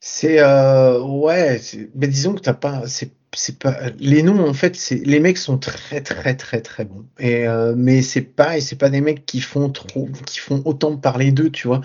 C'est 0.00 0.40
euh, 0.40 1.02
ouais, 1.02 1.60
mais 1.94 2.08
disons 2.08 2.32
que 2.32 2.40
t'as 2.40 2.54
pas, 2.54 2.84
c'est 3.34 3.58
pas 3.58 3.76
les 4.00 4.22
noms 4.22 4.44
en 4.44 4.52
fait 4.54 4.74
c'est 4.74 4.96
les 5.06 5.20
mecs 5.20 5.38
sont 5.38 5.56
très 5.58 6.00
très 6.00 6.34
très 6.34 6.60
très 6.60 6.84
bons. 6.84 7.04
Et 7.18 7.46
euh, 7.46 7.74
mais 7.76 8.02
c'est 8.02 8.22
pas 8.22 8.56
et 8.56 8.60
c'est 8.60 8.76
pas 8.76 8.90
des 8.90 9.00
mecs 9.00 9.24
qui 9.24 9.40
font 9.40 9.70
trop 9.70 10.08
qui 10.26 10.40
font 10.40 10.62
autant 10.64 10.96
parler 10.96 11.30
d'eux 11.30 11.50
tu 11.50 11.68
vois. 11.68 11.80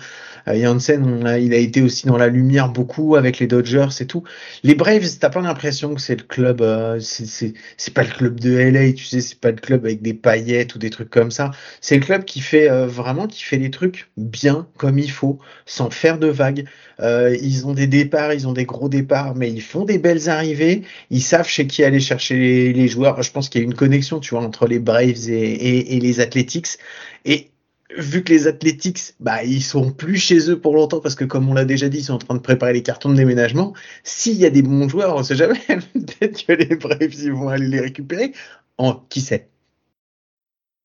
Euh, 0.48 0.60
Janssen 0.60 1.24
il 1.40 1.54
a 1.54 1.56
été 1.56 1.82
aussi 1.82 2.06
dans 2.06 2.16
la 2.16 2.26
lumière 2.28 2.70
beaucoup 2.70 3.14
avec 3.14 3.38
les 3.38 3.46
Dodgers 3.46 3.88
et 4.00 4.06
tout. 4.06 4.24
Les 4.64 4.74
Braves 4.74 5.06
t'as 5.20 5.30
pas 5.30 5.40
l'impression 5.40 5.94
que 5.94 6.00
c'est 6.00 6.16
le 6.16 6.24
club 6.24 6.60
euh, 6.62 6.98
c'est 7.00 7.54
c'est 7.76 7.94
pas 7.94 8.02
le 8.02 8.10
club 8.10 8.40
de 8.40 8.56
LA 8.56 8.92
tu 8.92 9.04
sais 9.04 9.20
c'est 9.20 9.38
pas 9.38 9.50
le 9.50 9.56
club 9.58 9.84
avec 9.84 10.02
des 10.02 10.14
paillettes 10.14 10.74
ou 10.74 10.78
des 10.78 10.90
trucs 10.90 11.10
comme 11.10 11.30
ça. 11.30 11.52
C'est 11.80 11.96
le 11.96 12.02
club 12.04 12.24
qui 12.24 12.40
fait 12.40 12.68
euh, 12.70 12.86
vraiment 12.86 13.28
qui 13.28 13.44
fait 13.44 13.58
les 13.58 13.70
trucs 13.70 14.10
bien 14.16 14.66
comme 14.78 14.98
il 14.98 15.10
faut 15.10 15.38
sans 15.64 15.90
faire 15.90 16.18
de 16.18 16.26
vagues. 16.26 16.64
Euh, 17.00 17.36
ils 17.42 17.66
ont 17.66 17.74
des 17.74 17.86
départs 17.86 18.32
ils 18.32 18.48
ont 18.48 18.54
des 18.54 18.64
gros 18.64 18.88
départs 18.88 19.34
mais 19.34 19.50
ils 19.50 19.62
font 19.62 19.84
des 19.84 19.98
belles 19.98 20.28
arrivées. 20.28 20.82
Ils 21.10 21.22
savent 21.22 21.35
chez 21.44 21.66
qui 21.66 21.84
aller 21.84 22.00
chercher 22.00 22.72
les, 22.72 22.88
joueurs. 22.88 23.22
Je 23.22 23.30
pense 23.30 23.48
qu'il 23.48 23.60
y 23.60 23.64
a 23.64 23.66
une 23.66 23.74
connexion, 23.74 24.20
tu 24.20 24.30
vois, 24.30 24.42
entre 24.42 24.66
les 24.66 24.78
Braves 24.78 25.28
et 25.28 26.00
les 26.00 26.20
Athletics. 26.20 26.78
Et 27.24 27.50
vu 27.96 28.22
que 28.24 28.32
les 28.32 28.46
Athletics, 28.46 29.14
bah, 29.20 29.44
ils 29.44 29.62
sont 29.62 29.90
plus 29.90 30.16
chez 30.16 30.50
eux 30.50 30.60
pour 30.60 30.74
longtemps 30.74 31.00
parce 31.00 31.14
que, 31.14 31.24
comme 31.24 31.48
on 31.48 31.54
l'a 31.54 31.64
déjà 31.64 31.88
dit, 31.88 31.98
ils 31.98 32.04
sont 32.04 32.14
en 32.14 32.18
train 32.18 32.34
de 32.34 32.40
préparer 32.40 32.72
les 32.72 32.82
cartons 32.82 33.10
de 33.10 33.16
déménagement. 33.16 33.74
S'il 34.04 34.36
y 34.36 34.46
a 34.46 34.50
des 34.50 34.62
bons 34.62 34.88
joueurs, 34.88 35.16
on 35.16 35.22
sait 35.22 35.36
jamais. 35.36 35.60
Peut-être 35.92 36.46
que 36.46 36.52
les 36.52 36.76
Braves, 36.76 37.14
ils 37.14 37.32
vont 37.32 37.48
aller 37.48 37.68
les 37.68 37.80
récupérer. 37.80 38.32
En, 38.78 38.94
qui 38.94 39.20
sait? 39.20 39.48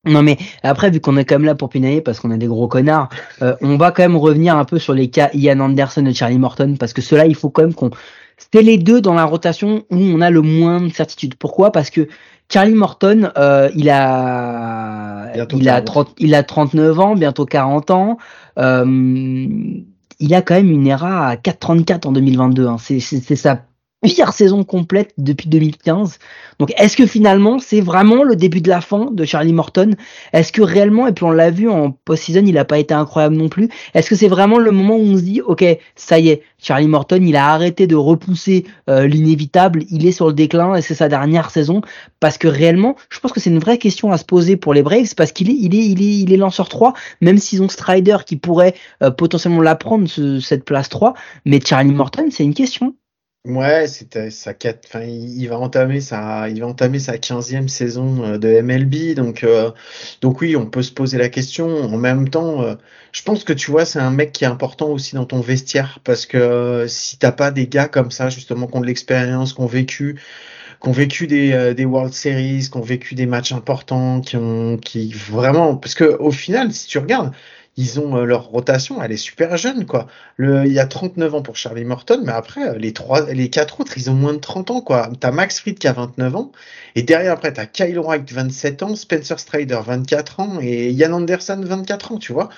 Non 0.06 0.24
mais 0.24 0.38
après 0.64 0.90
vu 0.90 1.00
qu'on 1.00 1.16
est 1.18 1.26
quand 1.26 1.36
même 1.36 1.46
là 1.46 1.54
pour 1.54 1.70
pinailler 1.70 2.02
parce 2.02 2.20
qu'on 2.20 2.32
est 2.32 2.38
des 2.40 2.48
gros 2.48 2.68
connards, 2.68 3.10
euh, 3.44 3.56
on 3.62 3.78
va 3.78 3.92
quand 3.92 4.02
même 4.02 4.18
revenir 4.18 4.58
un 4.58 4.66
peu 4.66 4.80
sur 4.80 4.94
les 4.96 5.12
cas 5.12 5.30
Ian 5.34 5.60
Anderson 5.60 6.04
et 6.08 6.14
Charlie 6.14 6.40
Morton 6.40 6.76
parce 6.80 6.92
que 6.92 7.04
cela 7.04 7.28
il 7.28 7.36
faut 7.36 7.52
quand 7.52 7.62
même 7.62 7.76
qu'on 7.76 7.92
c'était 8.40 8.64
les 8.64 8.80
deux 8.80 9.00
dans 9.00 9.14
la 9.14 9.26
rotation 9.26 9.84
où 9.92 9.98
on 9.98 10.20
a 10.22 10.32
le 10.32 10.42
moins 10.42 10.82
de 10.82 10.90
certitude. 10.92 11.36
Pourquoi? 11.36 11.72
Parce 11.72 11.92
que 11.92 12.08
Charlie 12.52 12.74
Morton, 12.74 13.30
euh, 13.38 13.70
il 13.76 13.92
a 13.92 15.32
Bientôt 15.36 15.58
il 15.60 15.70
a 15.70 15.74
40. 15.82 15.86
30 15.86 16.16
il 16.18 16.34
a 16.34 16.42
39 16.44 17.00
ans, 17.00 17.16
bientôt 17.16 17.46
40 17.46 17.92
ans. 17.92 18.18
Euh, 18.58 18.84
il 20.20 20.34
a 20.34 20.42
quand 20.42 20.56
même 20.56 20.72
une 20.72 20.88
ERA 20.88 21.28
à 21.28 21.36
4,34 21.36 22.08
en 22.08 22.12
2022. 22.12 22.66
Hein. 22.68 22.78
C'est 22.80 23.00
c'est- 23.00 23.24
c'est 23.24 23.36
sa 23.36 23.62
pire 24.04 24.34
saison 24.34 24.64
complète 24.64 25.14
depuis 25.18 25.48
2015. 25.48 26.18
Donc 26.60 26.74
est-ce 26.78 26.98
que 26.98 27.06
finalement 27.06 27.60
c'est 27.60 27.82
vraiment 27.82 28.24
le 28.24 28.36
début 28.36 28.62
de 28.62 28.70
la 28.70 28.82
fin 28.82 29.10
de 29.12 29.26
Charlie 29.26 29.54
Morton? 29.54 29.96
Est-ce 30.34 30.52
que 30.52 30.62
réellement, 30.62 31.08
et 31.08 31.12
puis 31.14 31.24
on 31.24 31.32
l'a 31.32 31.52
vu 31.52 31.70
en 31.70 31.92
post-season, 31.92 32.44
il 32.46 32.54
n'a 32.54 32.66
pas 32.66 32.80
été 32.80 32.94
incroyable 32.94 33.36
non 33.36 33.48
plus, 33.50 33.70
est-ce 33.94 34.10
que 34.10 34.16
c'est 34.16 34.28
vraiment 34.28 34.58
le 34.58 34.72
moment 34.72 34.96
où 34.96 35.02
on 35.02 35.18
se 35.18 35.22
dit, 35.22 35.42
ok, 35.42 35.64
ça 35.96 36.20
y 36.20 36.30
est, 36.30 36.42
Charlie 36.58 36.88
Morton, 36.88 37.20
il 37.22 37.36
a 37.36 37.48
arrêté 37.50 37.88
de 37.88 37.96
repousser 37.96 38.66
euh, 38.90 39.06
l'inévitable, 39.08 39.84
il 39.90 40.06
est 40.06 40.12
sur 40.12 40.28
le 40.28 40.34
déclin 40.34 40.76
et 40.76 40.82
c'est 40.82 40.96
sa 40.96 41.08
dernière 41.10 41.50
saison? 41.52 41.82
Parce 42.20 42.38
que 42.38 42.48
réellement, 42.48 42.96
je 43.10 43.20
pense 43.20 43.32
que 43.32 43.40
c'est 43.40 43.50
une 43.50 43.60
vraie 43.60 43.78
question 43.78 44.12
à 44.12 44.18
se 44.18 44.26
poser 44.26 44.58
pour 44.58 44.74
les 44.74 44.82
Braves, 44.84 45.14
parce 45.16 45.32
qu'il 45.32 45.50
est, 45.50 45.56
il 45.60 45.76
est, 45.76 45.86
il 45.86 46.02
est, 46.02 46.18
il 46.20 46.34
est 46.34 46.38
lanceur 46.38 46.70
3, 46.70 46.94
même 47.22 47.38
s'ils 47.38 47.62
ont 47.62 47.70
Strider 47.70 48.18
qui 48.26 48.36
pourrait 48.36 48.74
euh, 49.04 49.12
potentiellement 49.12 49.62
la 49.62 49.76
prendre, 49.76 50.08
ce- 50.08 50.40
cette 50.40 50.66
place 50.66 50.90
3, 50.90 51.14
mais 51.46 51.60
Charlie 51.64 51.92
Morton, 51.94 52.28
c'est 52.32 52.44
une 52.44 52.54
question. 52.54 52.96
Ouais, 53.44 53.88
c'était 53.88 54.30
sa 54.30 54.54
quat- 54.54 54.80
enfin, 54.86 55.02
il 55.02 55.42
il 55.42 55.48
va 55.50 55.58
entamer 55.58 56.00
sa, 56.00 56.48
il 56.48 56.60
va 56.62 56.68
entamer 56.68 57.00
sa 57.00 57.18
15e 57.18 57.70
saison 57.70 58.24
euh, 58.24 58.38
de 58.38 58.48
MLB, 58.50 59.16
donc, 59.16 59.44
euh, 59.44 59.72
donc 60.22 60.42
oui, 60.42 60.56
on 60.56 60.68
peut 60.68 60.84
se 60.84 60.92
poser 60.92 61.18
la 61.18 61.28
question. 61.28 61.66
En 61.68 61.98
même 61.98 62.30
temps, 62.30 62.62
euh, 62.62 62.76
je 63.12 63.24
pense 63.24 63.44
que 63.44 63.52
tu 63.54 63.72
vois, 63.72 63.84
c'est 63.86 63.98
un 63.98 64.12
mec 64.12 64.32
qui 64.32 64.44
est 64.44 64.48
important 64.48 64.90
aussi 64.90 65.16
dans 65.16 65.26
ton 65.26 65.40
vestiaire, 65.42 65.98
parce 66.04 66.28
que 66.28 66.38
euh, 66.38 66.88
si 66.88 67.18
t'as 67.18 67.32
pas 67.32 67.50
des 67.50 67.66
gars 67.68 67.88
comme 67.88 68.12
ça, 68.12 68.30
justement, 68.30 68.68
qui 68.68 68.78
ont 68.78 68.82
de 68.82 68.86
l'expérience, 68.86 69.54
qui 69.54 69.62
ont 69.62 69.66
vécu, 69.66 70.20
qui 70.82 70.90
ont 70.90 70.92
vécu 70.92 71.28
des, 71.28 71.52
euh, 71.54 71.74
des 71.74 71.86
World 71.86 72.14
Series, 72.14 72.70
qui 72.72 72.78
ont 72.78 72.82
vécu 72.82 73.16
des 73.16 73.26
matchs 73.26 73.52
importants, 73.54 74.22
qui 74.22 74.38
ont, 74.38 74.78
qui 74.78 75.12
vraiment, 75.14 75.76
parce 75.78 75.96
que 75.96 76.04
au 76.20 76.32
final, 76.32 76.72
si 76.74 76.88
tu 76.88 76.98
regardes, 77.00 77.34
ils 77.78 78.00
ont 78.00 78.18
euh, 78.18 78.26
leur 78.26 78.48
rotation, 78.48 79.02
elle 79.02 79.12
est 79.12 79.18
super 79.18 79.58
jeune, 79.58 79.86
quoi. 79.86 80.08
Il 80.40 80.72
y 80.72 80.80
a 80.80 80.86
39 80.86 81.36
ans 81.36 81.42
pour 81.42 81.56
Charlie 81.56 81.86
Morton, 81.86 82.22
mais 82.26 82.32
après, 82.34 82.70
euh, 82.70 82.78
les 82.78 82.94
trois, 82.94 83.32
les 83.32 83.50
quatre 83.50 83.80
autres, 83.80 83.98
ils 83.98 84.10
ont 84.10 84.14
moins 84.14 84.34
de 84.34 84.40
30 84.40 84.72
ans, 84.72 84.82
quoi. 84.82 85.10
T'as 85.20 85.32
Max 85.32 85.60
Fried 85.60 85.80
qui 85.80 85.88
a 85.88 85.94
29 85.94 86.36
ans, 86.36 86.52
et 86.96 87.04
derrière, 87.04 87.34
après, 87.34 87.54
t'as 87.54 87.66
Kyle 87.66 88.00
Wright, 88.00 88.30
27 88.32 88.84
ans, 88.84 88.96
Spencer 88.96 89.40
Strider, 89.40 89.80
24 89.86 90.40
ans, 90.42 90.60
et 90.62 90.92
Ian 90.92 91.14
Anderson, 91.14 91.62
24 91.64 92.12
ans, 92.14 92.18
tu 92.18 92.34
vois. 92.34 92.50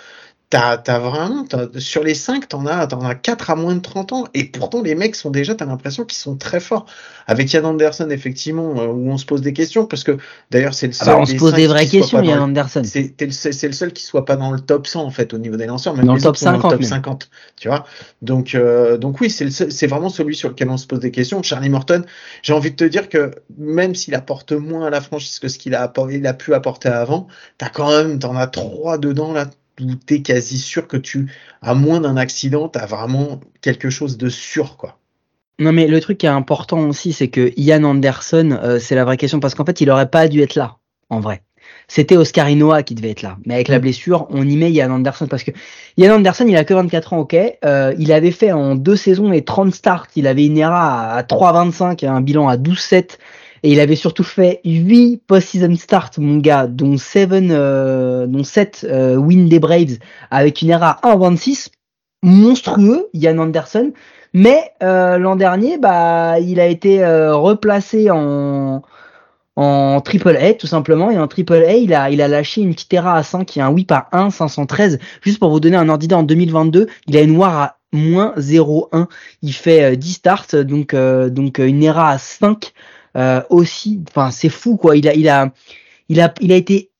T'as, 0.53 0.77
t'as 0.77 0.99
vraiment, 0.99 1.45
t'as- 1.45 1.67
sur 1.79 2.03
les 2.03 2.13
5, 2.13 2.47
t'en 2.47 2.67
as, 2.67 2.85
t'en 2.85 3.01
as 3.01 3.15
4 3.15 3.49
à 3.49 3.55
moins 3.55 3.73
de 3.73 3.79
30 3.79 4.13
ans, 4.13 4.25
et 4.35 4.43
pourtant, 4.43 4.83
les 4.83 4.93
mecs 4.93 5.15
sont 5.15 5.31
déjà, 5.31 5.55
t'as 5.55 5.65
l'impression 5.65 6.05
qu'ils 6.05 6.19
sont 6.19 6.35
très 6.35 6.59
forts. 6.59 6.85
Avec 7.25 7.51
Ian 7.53 7.63
Anderson, 7.63 8.07
effectivement, 8.11 8.75
euh, 8.79 8.85
où 8.85 9.09
on 9.09 9.17
se 9.17 9.25
pose 9.25 9.41
des 9.41 9.53
questions, 9.53 9.87
parce 9.87 10.03
que, 10.03 10.15
d'ailleurs, 10.51 10.75
c'est 10.75 10.85
le 10.85 10.93
Ah 10.99 11.05
seul 11.05 11.13
bah, 11.15 11.19
on 11.21 11.25
se 11.25 11.33
pose 11.37 11.53
des 11.53 11.61
qui 11.63 11.67
vraies 11.69 11.87
questions, 11.87 12.19
pas 12.19 12.23
dans 12.23 12.29
Ian 12.29 12.35
le- 12.35 12.41
Anderson. 12.43 12.81
c'est 12.85 13.15
le 13.19 13.31
seul- 13.31 13.51
c'est 13.53 13.65
le 13.67 13.73
seul 13.73 13.93
qui 13.93 14.03
soit 14.03 14.25
pas 14.25 14.35
dans 14.35 14.51
le 14.51 14.59
top 14.59 14.85
100 14.85 15.03
en 15.03 15.09
fait 15.09 15.33
au 15.33 15.39
niveau 15.39 15.55
des 15.57 15.65
lanceurs, 15.65 15.95
même 15.95 16.05
Dans 16.05 16.13
le 16.13 16.21
top 16.21 16.29
autres 16.29 16.39
sont 16.39 16.45
dans 16.45 16.51
50 16.57 16.71
le 16.71 16.77
top 16.77 16.81
même. 16.81 16.89
50, 16.89 17.29
tu 17.59 17.67
vois. 17.69 17.85
Donc 18.21 18.53
euh, 18.53 18.97
donc 18.99 19.21
oui, 19.21 19.31
c'est 19.31 19.45
le 19.45 19.49
seul- 19.51 19.71
c'est 19.71 19.87
vraiment 19.87 20.09
celui 20.09 20.35
sur 20.35 20.49
lequel 20.49 20.69
on 20.69 20.77
se 20.77 20.85
pose 20.85 20.99
des 20.99 21.09
questions. 21.09 21.41
Charlie 21.41 21.69
Morton, 21.69 22.03
j'ai 22.43 22.53
envie 22.53 22.69
de 22.69 22.75
te 22.75 22.83
dire 22.83 23.09
que 23.09 23.31
même 23.57 23.95
s'il 23.95 24.13
apporte 24.13 24.51
moins 24.51 24.85
à 24.85 24.89
la 24.91 25.01
franchise 25.01 25.39
que 25.39 25.47
ce 25.47 25.57
qu'il 25.57 25.73
a 25.73 25.81
appor- 25.81 26.11
il 26.11 26.27
a 26.27 26.33
pu 26.35 26.53
apporter 26.53 26.89
avant, 26.89 27.27
t'as 27.57 27.69
quand 27.69 27.89
même 27.89 28.19
t'en 28.19 28.35
as 28.35 28.45
trois 28.45 28.99
dedans 28.99 29.33
là 29.33 29.47
où 29.81 29.95
t'es 29.95 30.21
quasi 30.21 30.57
sûr 30.57 30.87
que 30.87 30.97
tu 30.97 31.31
à 31.61 31.73
moins 31.73 31.99
d'un 32.01 32.17
accident, 32.17 32.67
t'as 32.67 32.85
vraiment 32.85 33.39
quelque 33.61 33.89
chose 33.89 34.17
de 34.17 34.29
sûr 34.29 34.77
quoi. 34.77 34.99
Non 35.59 35.71
mais 35.71 35.87
le 35.87 35.99
truc 35.99 36.17
qui 36.17 36.25
est 36.25 36.29
important 36.29 36.79
aussi, 36.87 37.13
c'est 37.13 37.27
que 37.29 37.51
Ian 37.57 37.83
Anderson, 37.83 38.57
euh, 38.63 38.79
c'est 38.79 38.95
la 38.95 39.05
vraie 39.05 39.17
question 39.17 39.39
parce 39.39 39.55
qu'en 39.55 39.65
fait, 39.65 39.81
il 39.81 39.89
aurait 39.91 40.09
pas 40.09 40.27
dû 40.27 40.41
être 40.41 40.55
là, 40.55 40.77
en 41.09 41.19
vrai. 41.19 41.43
C'était 41.87 42.17
Oscar 42.17 42.49
Inoa 42.49 42.81
qui 42.83 42.95
devait 42.95 43.11
être 43.11 43.21
là, 43.21 43.37
mais 43.45 43.55
avec 43.55 43.67
la 43.67 43.77
Mm. 43.77 43.81
blessure, 43.81 44.27
on 44.29 44.47
y 44.47 44.55
met 44.57 44.71
Ian 44.71 44.89
Anderson 44.91 45.27
parce 45.27 45.43
que 45.43 45.51
Ian 45.97 46.15
Anderson, 46.15 46.45
il 46.47 46.55
a 46.57 46.63
que 46.63 46.73
24 46.73 47.13
ans, 47.13 47.19
ok? 47.19 47.35
Euh, 47.65 47.93
il 47.99 48.11
avait 48.11 48.31
fait 48.31 48.51
en 48.51 48.75
deux 48.75 48.95
saisons 48.95 49.29
les 49.29 49.43
30 49.43 49.73
starts, 49.73 50.07
il 50.15 50.27
avait 50.27 50.45
une 50.45 50.57
ERA 50.57 51.13
à 51.13 51.23
3,25 51.23 52.03
et 52.03 52.07
un 52.07 52.21
bilan 52.21 52.47
à 52.47 52.57
12,7 52.57 53.19
et 53.63 53.71
il 53.71 53.79
avait 53.79 53.95
surtout 53.95 54.23
fait 54.23 54.59
8 54.65 55.21
post-season 55.25 55.75
starts, 55.75 56.11
mon 56.17 56.37
gars, 56.37 56.67
dont 56.67 56.97
7 56.97 57.31
euh, 57.31 58.27
dont 58.27 58.43
7 58.43 58.85
euh, 58.89 59.15
win 59.15 59.47
des 59.47 59.59
Braves 59.59 59.97
avec 60.31 60.61
une 60.61 60.69
ERA 60.69 60.99
à 61.01 61.15
1,26 61.15 61.69
monstrueux, 62.23 63.07
Ian 63.13 63.37
Anderson. 63.37 63.93
Mais 64.33 64.71
euh, 64.81 65.17
l'an 65.17 65.35
dernier, 65.35 65.77
bah, 65.77 66.39
il 66.39 66.59
a 66.59 66.67
été 66.67 67.03
euh, 67.03 67.35
replacé 67.35 68.09
en 68.11 68.81
en 69.55 70.01
triple 70.01 70.35
A 70.35 70.53
tout 70.53 70.67
simplement. 70.67 71.11
Et 71.11 71.17
en 71.17 71.27
triple 71.27 71.53
A 71.53 71.73
il 71.73 71.93
a 71.93 72.09
il 72.09 72.21
a 72.21 72.27
lâché 72.27 72.61
une 72.61 72.73
petite 72.73 72.93
ERA 72.93 73.15
à 73.15 73.23
5 73.23 73.45
qui 73.45 73.59
est 73.59 73.61
un 73.61 73.69
whip 73.69 73.91
à 73.91 74.09
1 74.11 74.29
513 74.29 74.99
juste 75.21 75.39
pour 75.39 75.51
vous 75.51 75.59
donner 75.59 75.77
un 75.77 75.97
d'idée 75.97 76.15
en 76.15 76.23
2022 76.23 76.87
il 77.07 77.17
a 77.17 77.21
une 77.21 77.37
WAR 77.37 77.57
à 77.57 77.77
moins 77.91 78.33
0,1 78.37 79.05
il 79.43 79.53
fait 79.53 79.93
euh, 79.93 79.95
10 79.95 80.13
starts 80.13 80.63
donc 80.63 80.95
euh, 80.95 81.29
donc 81.29 81.59
euh, 81.59 81.67
une 81.67 81.83
ERA 81.83 82.09
à 82.09 82.17
5 82.17 82.65
euh, 82.65 82.69
aussi 83.49 84.01
enfin 84.09 84.31
c'est 84.31 84.49
fou 84.49 84.77
quoi 84.77 84.97
il 84.97 85.07
a 85.07 85.13
il 85.13 85.29
a 85.29 85.51
il 86.09 86.19
a 86.19 86.33
il 86.41 86.51
a 86.51 86.55
été 86.55 86.91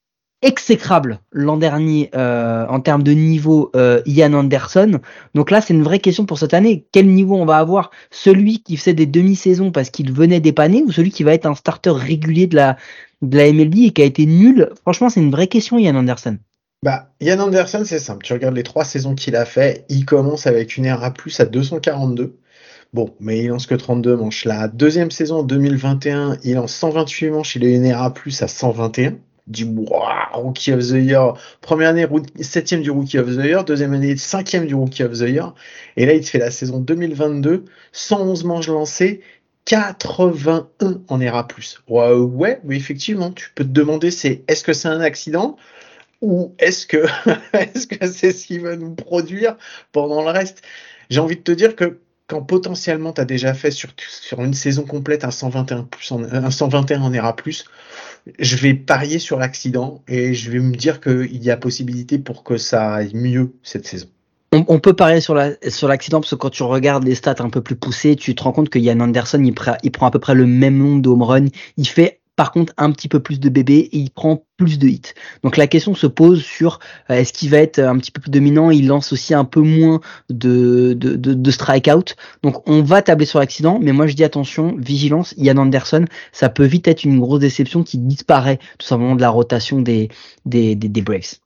exécrable 0.44 1.20
l'an 1.32 1.58
dernier 1.58 2.12
euh, 2.16 2.66
en 2.68 2.82
termes 2.82 3.02
de 3.02 3.14
niveau 3.14 3.72
euh, 3.76 4.02
Ian 4.06 4.34
Anderson. 4.34 5.00
Donc 5.34 5.50
là, 5.50 5.62
c'est 5.62 5.74
une 5.74 5.84
vraie 5.84 6.00
question 6.00 6.26
pour 6.26 6.38
cette 6.38 6.54
année. 6.54 6.86
Quel 6.92 7.08
niveau 7.08 7.36
on 7.36 7.46
va 7.46 7.58
avoir? 7.58 7.92
Celui 8.12 8.62
qui 8.62 8.78
faisait 8.78 8.94
des 8.94 9.06
demi-saisons 9.06 9.72
parce 9.72 9.90
qu'il 9.90 10.12
venait 10.12 10.42
dépanner 10.42 10.84
ou 10.84 10.92
celui 10.92 11.12
qui 11.12 11.24
va 11.24 11.34
être 11.34 11.46
un 11.46 11.56
starter 11.56 11.92
régulier 11.92 12.48
de 12.48 12.58
la, 12.58 12.78
de 13.22 13.38
la 13.38 13.52
MLB 13.52 13.76
et 13.86 13.92
qui 13.92 14.02
a 14.02 14.06
été 14.06 14.26
nul? 14.26 14.70
Franchement, 14.82 15.10
c'est 15.10 15.22
une 15.22 15.32
vraie 15.32 15.48
question, 15.48 15.80
Ian 15.80 15.96
Anderson. 15.96 16.38
Bah, 16.84 17.14
Ian 17.22 17.40
Anderson, 17.40 17.84
c'est 17.86 18.00
simple. 18.00 18.26
Tu 18.26 18.34
regardes 18.34 18.56
les 18.56 18.64
trois 18.64 18.84
saisons 18.84 19.16
qu'il 19.16 19.38
a 19.38 19.46
fait, 19.46 19.86
il 19.88 20.06
commence 20.06 20.46
avec 20.46 20.76
une 20.76 20.84
ERA 20.84 21.12
plus 21.12 21.40
à 21.40 21.46
242. 21.46 22.36
Bon, 22.94 23.16
mais 23.20 23.40
il 23.44 23.48
lance 23.48 23.66
que 23.66 23.74
32 23.76 24.16
manches. 24.16 24.46
La 24.46 24.68
deuxième 24.68 25.10
saison, 25.10 25.38
en 25.40 25.44
2021, 25.44 26.38
il 26.44 26.54
lance 26.56 26.74
128 26.76 27.30
manches, 27.32 27.56
il 27.56 27.66
a 27.66 27.70
une 27.70 27.86
ERA 27.86 28.14
plus 28.14 28.42
à 28.44 28.48
121. 28.48 29.18
Du 29.46 29.66
wow, 29.66 29.90
Rookie 30.34 30.72
of 30.72 30.80
the 30.80 30.92
Year. 30.94 31.34
Première 31.60 31.90
année, 31.90 32.06
rook- 32.06 32.28
septième 32.40 32.82
du 32.82 32.92
Rookie 32.92 33.18
of 33.20 33.28
the 33.28 33.44
Year. 33.44 33.66
Deuxième 33.66 33.94
année, 33.94 34.16
cinquième 34.16 34.68
du 34.68 34.76
Rookie 34.76 35.04
of 35.04 35.12
the 35.20 35.28
Year. 35.28 35.54
Et 35.98 36.06
là, 36.06 36.14
il 36.14 36.22
te 36.24 36.30
fait 36.30 36.38
la 36.38 36.50
saison 36.52 36.80
2022, 36.80 37.66
111 37.92 38.44
manches 38.46 38.68
lancées, 38.70 39.22
81 39.66 41.02
en 41.08 41.20
ERA 41.20 41.48
plus. 41.48 41.82
Ouais, 41.90 42.14
ouais, 42.14 42.60
mais 42.64 42.78
effectivement, 42.78 43.32
tu 43.32 43.50
peux 43.56 43.64
te 43.64 43.70
demander, 43.70 44.12
c'est 44.12 44.44
est-ce 44.48 44.64
que 44.64 44.72
c'est 44.74 44.88
un 44.88 45.02
accident 45.02 45.58
ou 46.22 46.54
est-ce 46.60 46.88
que 46.88 47.06
est-ce 47.54 47.88
que 47.88 48.08
c'est 48.08 48.32
ce 48.32 48.48
qu'il 48.48 48.62
va 48.62 48.76
nous 48.78 48.94
produire 48.96 49.58
pendant 49.92 50.24
le 50.24 50.30
reste? 50.32 50.62
J'ai 51.10 51.20
envie 51.20 51.36
de 51.36 51.42
te 51.42 51.52
dire 51.52 51.76
que 51.76 52.00
quand 52.28 52.42
potentiellement 52.42 53.14
tu 53.14 53.22
as 53.22 53.26
déjà 53.26 53.54
fait 53.54 53.72
sur, 53.72 53.90
sur 53.98 54.42
une 54.42 54.54
saison 54.54 54.84
complète 54.84 55.26
un 55.26 55.32
121 55.32 55.84
plus 55.84 56.12
en, 56.12 56.24
un 56.24 56.52
121 56.52 57.02
en 57.02 57.14
ERA 57.14 57.36
je 58.40 58.56
vais 58.56 58.74
parier 58.74 59.20
sur 59.20 59.38
l'accident 59.38 60.02
et 60.08 60.34
je 60.34 60.50
vais 60.50 60.60
me 60.60 60.76
dire 60.76 61.02
qu'il 61.02 61.44
y 61.44 61.52
a 61.52 61.58
possibilité 61.58 62.18
pour 62.18 62.44
que 62.44 62.58
ça 62.58 62.94
aille 62.94 63.14
mieux 63.14 63.54
cette 63.64 63.86
saison. 63.86 64.08
on, 64.54 64.80
peut 64.80 64.94
parler 64.94 65.20
sur 65.20 65.36
la 65.36 65.52
sur 65.68 65.88
l'accident 65.90 66.22
parce 66.22 66.32
que 66.32 66.36
quand 66.36 66.50
tu 66.50 66.64
regardes 66.64 67.04
les 67.04 67.16
stats 67.16 67.36
un 67.40 67.50
peu 67.50 67.62
plus 67.62 67.76
poussées, 67.76 68.16
tu 68.16 68.34
te 68.34 68.44
rends 68.44 68.54
compte 68.54 68.70
que 68.70 68.80
Yann 68.80 69.02
Anderson 69.02 69.44
il, 69.44 69.54
il 69.84 69.92
prend 69.92 70.06
à 70.06 70.12
peu 70.12 70.20
près 70.20 70.36
le 70.36 70.46
même 70.46 70.78
nombre 70.78 71.02
de 71.02 71.10
home 71.10 71.50
il 71.76 71.88
fait 71.88 72.22
par 72.36 72.52
contre 72.52 72.74
un 72.78 72.92
petit 72.92 73.08
peu 73.08 73.20
plus 73.20 73.40
de 73.40 73.50
bébés 73.50 73.90
et 73.92 73.98
il 73.98 74.12
prend 74.12 74.46
plus 74.58 74.80
de 74.80 74.88
hits. 74.88 75.14
Donc 75.44 75.58
la 75.58 75.68
question 75.68 75.96
se 75.96 76.08
pose 76.08 76.44
sur 76.44 76.80
euh, 77.10 77.16
est-ce 77.16 77.34
qu'il 77.34 77.50
va 77.50 77.58
être 77.58 77.80
un 77.80 77.98
petit 77.98 78.12
peu 78.12 78.22
plus 78.22 78.32
dominant, 78.32 78.72
il 78.72 78.88
lance 78.88 79.14
aussi 79.14 79.34
un 79.34 79.46
peu 79.46 79.62
moins 79.62 80.00
de, 80.30 80.94
de, 80.94 81.16
de, 81.16 81.52
strikeout. 81.52 82.16
Donc 82.42 82.68
on 82.68 82.82
va 82.82 83.02
tabler 83.02 83.26
sur 83.26 83.40
l'accident, 83.40 83.80
mais 83.82 83.92
moi 83.92 84.08
je 84.08 84.16
dis 84.16 84.24
attention, 84.24 84.76
vigilance, 84.78 85.34
Ian 85.38 85.58
Anderson, 85.58 86.06
ça 86.32 86.50
peut 86.50 86.66
vite 86.66 86.88
être 86.88 87.04
une 87.04 87.20
grosse 87.20 87.40
déception 87.40 87.84
qui 87.84 87.98
disparaît 87.98 88.60
tout 88.78 88.88
simplement 88.88 89.16
de 89.16 89.22
la 89.22 89.30
rotation 89.30 89.82
des, 89.82 90.10
des, 90.46 90.76
des, 90.76 90.90
des 90.90 91.02
Braves. 91.02 91.43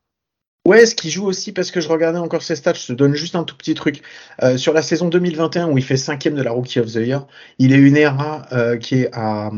Ouais, 0.68 0.86
ce 0.86 0.96
qui 0.96 1.10
joue 1.10 1.26
aussi, 1.26 1.54
parce 1.54 1.72
que 1.72 1.80
je 1.80 1.88
regardais 1.88 2.20
encore 2.20 2.44
ses 2.44 2.58
stats, 2.58 2.74
je 2.74 2.88
te 2.88 2.92
donne 2.92 3.16
juste 3.16 3.38
un 3.38 3.46
tout 3.46 3.56
petit 3.56 3.74
truc. 3.74 4.02
Euh, 4.44 4.58
sur 4.58 4.74
la 4.74 4.82
saison 4.82 5.08
2021, 5.08 5.70
où 5.70 5.78
il 5.78 5.84
fait 5.84 5.96
cinquième 5.96 6.36
de 6.36 6.42
la 6.42 6.52
Rookie 6.52 6.82
of 6.82 6.88
the 6.92 6.96
Year, 6.96 7.26
il 7.58 7.72
a 7.72 7.78
une 7.78 7.96
ERA 7.96 8.46
euh, 8.52 8.76
qui 8.76 8.96
est 8.96 9.10
à 9.14 9.50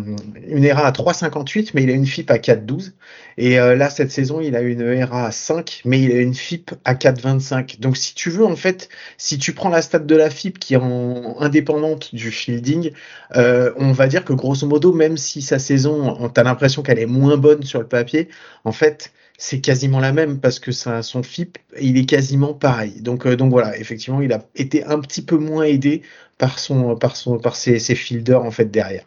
une 0.48 0.64
ERA 0.64 0.86
à 0.86 0.92
3,58, 0.92 1.72
mais 1.74 1.82
il 1.82 1.90
a 1.90 1.94
une 1.94 2.06
FIP 2.06 2.30
à 2.30 2.38
4,12. 2.38 2.92
Et 3.38 3.60
euh, 3.60 3.76
là, 3.76 3.90
cette 3.90 4.12
saison, 4.12 4.40
il 4.40 4.56
a 4.56 4.62
une 4.62 4.82
ERA 4.82 5.26
à 5.26 5.32
5, 5.32 5.82
mais 5.84 6.00
il 6.00 6.12
a 6.12 6.22
une 6.22 6.36
FIP 6.36 6.76
à 6.86 6.94
4,25. 6.94 7.80
Donc, 7.80 7.98
si 7.98 8.14
tu 8.14 8.30
veux, 8.30 8.46
en 8.46 8.56
fait, 8.56 8.88
si 9.18 9.40
tu 9.40 9.54
prends 9.54 9.70
la 9.70 9.82
stat 9.82 9.98
de 9.98 10.16
la 10.16 10.30
FIP 10.30 10.60
qui 10.60 10.76
est 10.76 10.78
en, 10.78 11.38
indépendante 11.40 12.14
du 12.14 12.30
fielding, 12.30 12.92
on 13.34 13.94
va 13.94 14.06
dire 14.06 14.24
que 14.24 14.34
grosso 14.34 14.68
modo, 14.68 14.94
même 14.94 15.18
si 15.18 15.42
sa 15.42 15.58
saison, 15.58 16.30
t'as 16.32 16.44
l'impression 16.44 16.84
qu'elle 16.84 17.00
est 17.00 17.08
moins 17.08 17.38
bonne 17.38 17.64
sur 17.64 17.80
le 17.80 17.88
papier, 17.88 18.30
en 18.64 18.72
fait, 18.72 19.12
c'est 19.40 19.62
quasiment 19.62 20.00
la 20.00 20.12
même 20.14 20.40
parce 20.40 20.60
que 20.60 20.72
ça, 20.72 21.02
son 21.02 21.24
FIP, 21.24 21.58
il 21.82 21.98
est 21.98 22.06
quasiment 22.06 22.54
pareil. 22.54 23.02
Donc, 23.02 23.26
euh, 23.26 23.36
donc 23.38 23.52
voilà, 23.52 23.78
effectivement, 23.78 24.22
il 24.22 24.34
a 24.34 24.46
été 24.56 24.84
un 24.86 25.00
petit 25.00 25.24
peu 25.24 25.38
moins 25.38 25.64
aidé 25.64 26.04
par 26.38 26.60
son, 26.60 26.96
par 26.98 27.16
son, 27.16 27.40
par 27.40 27.56
ses, 27.56 27.80
ses 27.80 27.96
fielders 27.96 28.44
en 28.44 28.52
fait 28.52 28.66
derrière. 28.70 29.06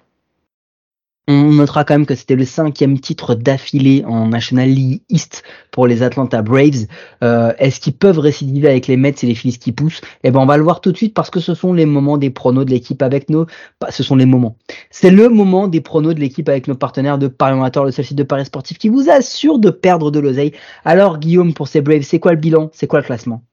On 1.28 1.52
notera 1.52 1.84
quand 1.84 1.94
même 1.94 2.06
que 2.06 2.16
c'était 2.16 2.34
le 2.34 2.44
cinquième 2.44 2.98
titre 2.98 3.36
d'affilée 3.36 4.04
en 4.08 4.26
National 4.26 4.68
League 4.68 5.02
East 5.08 5.44
pour 5.70 5.86
les 5.86 6.02
Atlanta 6.02 6.42
Braves. 6.42 6.86
Euh, 7.22 7.52
est-ce 7.58 7.78
qu'ils 7.78 7.92
peuvent 7.92 8.18
récidiver 8.18 8.68
avec 8.68 8.88
les 8.88 8.96
Mets 8.96 9.14
et 9.22 9.26
les 9.26 9.36
Phillies 9.36 9.56
qui 9.56 9.70
poussent? 9.70 10.00
Eh 10.24 10.32
ben, 10.32 10.40
on 10.40 10.46
va 10.46 10.56
le 10.56 10.64
voir 10.64 10.80
tout 10.80 10.90
de 10.90 10.96
suite 10.96 11.14
parce 11.14 11.30
que 11.30 11.38
ce 11.38 11.54
sont 11.54 11.74
les 11.74 11.86
moments 11.86 12.18
des 12.18 12.30
pronos 12.30 12.64
de 12.64 12.70
l'équipe 12.70 13.00
avec 13.02 13.30
nos. 13.30 13.46
Ce 13.90 14.02
sont 14.02 14.16
les 14.16 14.26
moments. 14.26 14.56
C'est 14.90 15.12
le 15.12 15.28
moment 15.28 15.68
des 15.68 15.80
pronos 15.80 16.12
de 16.12 16.18
l'équipe 16.18 16.48
avec 16.48 16.66
nos 16.66 16.74
partenaires 16.74 17.18
de 17.18 17.28
Paris 17.28 17.52
Amateur, 17.52 17.84
le 17.84 17.92
seul 17.92 18.04
site 18.04 18.18
de 18.18 18.24
Paris 18.24 18.44
sportif 18.44 18.78
qui 18.78 18.88
vous 18.88 19.08
assure 19.08 19.60
de 19.60 19.70
perdre 19.70 20.10
de 20.10 20.18
l'oseille. 20.18 20.50
Alors, 20.84 21.20
Guillaume, 21.20 21.54
pour 21.54 21.68
ces 21.68 21.82
Braves, 21.82 22.02
c'est 22.02 22.18
quoi 22.18 22.32
le 22.32 22.38
bilan? 22.38 22.70
C'est 22.72 22.88
quoi 22.88 22.98
le 22.98 23.06
classement? 23.06 23.44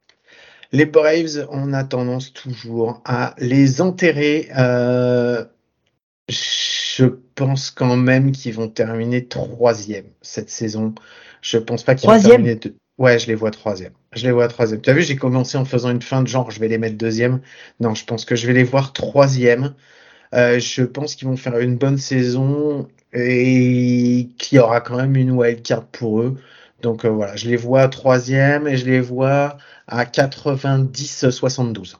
Les 0.71 0.85
Braves, 0.85 1.47
on 1.51 1.71
a 1.73 1.83
tendance 1.83 2.33
toujours 2.33 3.01
à 3.05 3.35
les 3.37 3.79
enterrer. 3.79 4.49
Euh 4.57 5.45
je 6.29 7.05
pense 7.35 7.71
quand 7.71 7.95
même 7.95 8.31
qu'ils 8.31 8.53
vont 8.53 8.69
terminer 8.69 9.25
troisième 9.25 10.05
cette 10.21 10.49
saison. 10.49 10.93
Je 11.41 11.57
pense 11.57 11.83
pas 11.83 11.95
qu'ils 11.95 12.09
vont 12.09 12.21
terminer 12.21 12.55
deux. 12.55 12.75
Ouais, 12.97 13.17
je 13.17 13.27
les 13.27 13.35
vois 13.35 13.51
troisième. 13.51 13.93
Je 14.13 14.25
les 14.25 14.31
vois 14.31 14.47
troisième. 14.49 14.81
Tu 14.81 14.89
as 14.89 14.93
vu, 14.93 15.03
j'ai 15.03 15.15
commencé 15.15 15.57
en 15.57 15.65
faisant 15.65 15.89
une 15.89 16.01
fin 16.01 16.21
de 16.21 16.27
genre, 16.27 16.51
je 16.51 16.59
vais 16.59 16.67
les 16.67 16.77
mettre 16.77 16.97
deuxième. 16.97 17.39
Non, 17.79 17.95
je 17.95 18.03
pense 18.05 18.25
que 18.25 18.35
je 18.35 18.45
vais 18.45 18.53
les 18.53 18.63
voir 18.63 18.91
troisième. 18.93 19.73
Euh, 20.35 20.59
je 20.59 20.83
pense 20.83 21.15
qu'ils 21.15 21.27
vont 21.27 21.37
faire 21.37 21.57
une 21.59 21.77
bonne 21.77 21.97
saison 21.97 22.87
et 23.13 24.29
qu'il 24.37 24.57
y 24.57 24.59
aura 24.59 24.81
quand 24.81 24.97
même 24.97 25.15
une 25.15 25.31
wild 25.31 25.61
card 25.63 25.85
pour 25.87 26.21
eux. 26.21 26.37
Donc 26.81 27.05
euh, 27.05 27.09
voilà, 27.09 27.35
je 27.35 27.47
les 27.49 27.55
vois 27.55 27.87
troisième 27.87 28.67
et 28.67 28.77
je 28.77 28.85
les 28.85 28.99
vois 28.99 29.57
à 29.87 30.05
90-72. 30.05 31.95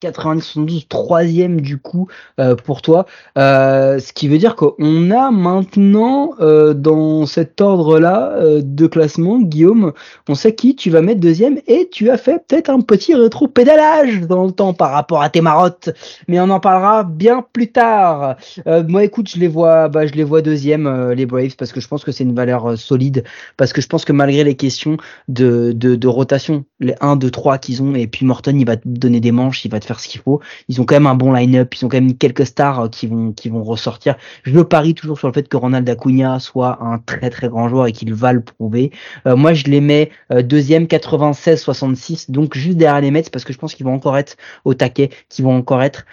92 0.00 0.88
troisième 0.88 1.60
du 1.60 1.78
coup 1.78 2.08
euh, 2.38 2.56
pour 2.56 2.82
toi, 2.82 3.06
euh, 3.38 3.98
ce 3.98 4.12
qui 4.12 4.28
veut 4.28 4.38
dire 4.38 4.56
qu'on 4.56 5.10
a 5.10 5.30
maintenant 5.30 6.32
euh, 6.40 6.74
dans 6.74 7.26
cet 7.26 7.60
ordre-là 7.60 8.38
de 8.60 8.86
classement, 8.86 9.40
Guillaume, 9.40 9.92
on 10.28 10.34
sait 10.34 10.54
qui 10.54 10.74
tu 10.74 10.90
vas 10.90 11.02
mettre 11.02 11.20
deuxième 11.20 11.58
et 11.66 11.88
tu 11.90 12.10
as 12.10 12.16
fait 12.16 12.42
peut-être 12.46 12.70
un 12.70 12.80
petit 12.80 13.14
rétro-pédalage 13.14 14.22
dans 14.22 14.46
le 14.46 14.52
temps 14.52 14.74
par 14.74 14.90
rapport 14.90 15.22
à 15.22 15.28
tes 15.28 15.40
marottes, 15.40 15.90
mais 16.28 16.40
on 16.40 16.48
en 16.50 16.60
parlera 16.60 17.04
bien 17.04 17.44
plus 17.52 17.70
tard. 17.70 18.36
moi, 18.66 19.04
écoute, 19.04 19.28
je 19.28 19.38
les 19.38 19.48
vois, 19.48 19.88
bah, 19.88 20.06
je 20.06 20.12
les 20.14 20.24
vois 20.24 20.42
deuxième 20.42 21.10
les 21.12 21.26
Braves 21.26 21.56
parce 21.56 21.72
que 21.72 21.80
je 21.80 21.88
pense 21.88 22.04
que 22.04 22.12
c'est 22.12 22.24
une 22.24 22.34
valeur 22.34 22.78
solide, 22.78 23.24
parce 23.56 23.72
que 23.72 23.80
je 23.80 23.86
pense 23.86 24.04
que 24.04 24.12
malgré 24.12 24.44
les 24.44 24.56
questions 24.56 24.96
de, 25.28 25.72
de, 25.72 25.94
de 25.96 26.08
rotation, 26.08 26.64
les 26.80 26.94
1, 27.00 27.16
2, 27.16 27.30
3 27.30 27.58
qu'ils 27.58 27.82
ont 27.82 27.94
et 27.94 28.06
puis 28.06 28.26
Morton, 28.26 28.56
il 28.58 28.66
va 28.66 28.76
te 28.76 28.82
donner 28.86 29.20
des 29.20 29.32
manches, 29.32 29.64
il 29.64 29.70
va 29.70 29.80
te 29.80 29.90
ce 29.98 30.08
qu'il 30.08 30.20
faut. 30.20 30.40
Ils 30.68 30.80
ont 30.80 30.84
quand 30.84 30.94
même 30.94 31.06
un 31.06 31.14
bon 31.14 31.32
line-up, 31.32 31.74
ils 31.74 31.84
ont 31.84 31.88
quand 31.88 32.00
même 32.00 32.16
quelques 32.16 32.46
stars 32.46 32.80
euh, 32.80 32.88
qui 32.88 33.06
vont 33.06 33.32
qui 33.32 33.48
vont 33.48 33.62
ressortir. 33.62 34.16
Je 34.44 34.60
parie 34.60 34.94
toujours 34.94 35.18
sur 35.18 35.28
le 35.28 35.32
fait 35.32 35.48
que 35.48 35.56
Ronald 35.56 35.88
Acuna 35.88 36.38
soit 36.38 36.78
un 36.82 36.98
très 36.98 37.30
très 37.30 37.48
grand 37.48 37.68
joueur 37.68 37.86
et 37.86 37.92
qu'il 37.92 38.14
va 38.14 38.32
le 38.32 38.42
prouver. 38.42 38.92
Euh, 39.26 39.36
moi, 39.36 39.52
je 39.52 39.64
les 39.64 39.80
mets 39.80 40.10
euh, 40.32 40.42
deuxième 40.42 40.84
96-66, 40.84 42.30
donc 42.30 42.56
juste 42.56 42.76
derrière 42.76 43.00
les 43.00 43.10
Mets 43.10 43.24
parce 43.30 43.44
que 43.44 43.52
je 43.52 43.58
pense 43.58 43.74
qu'ils 43.74 43.86
vont 43.86 43.94
encore 43.94 44.16
être 44.16 44.36
au 44.64 44.74
taquet, 44.74 45.10
qu'ils 45.28 45.44
vont 45.44 45.56
encore 45.56 45.82
être 45.82 46.04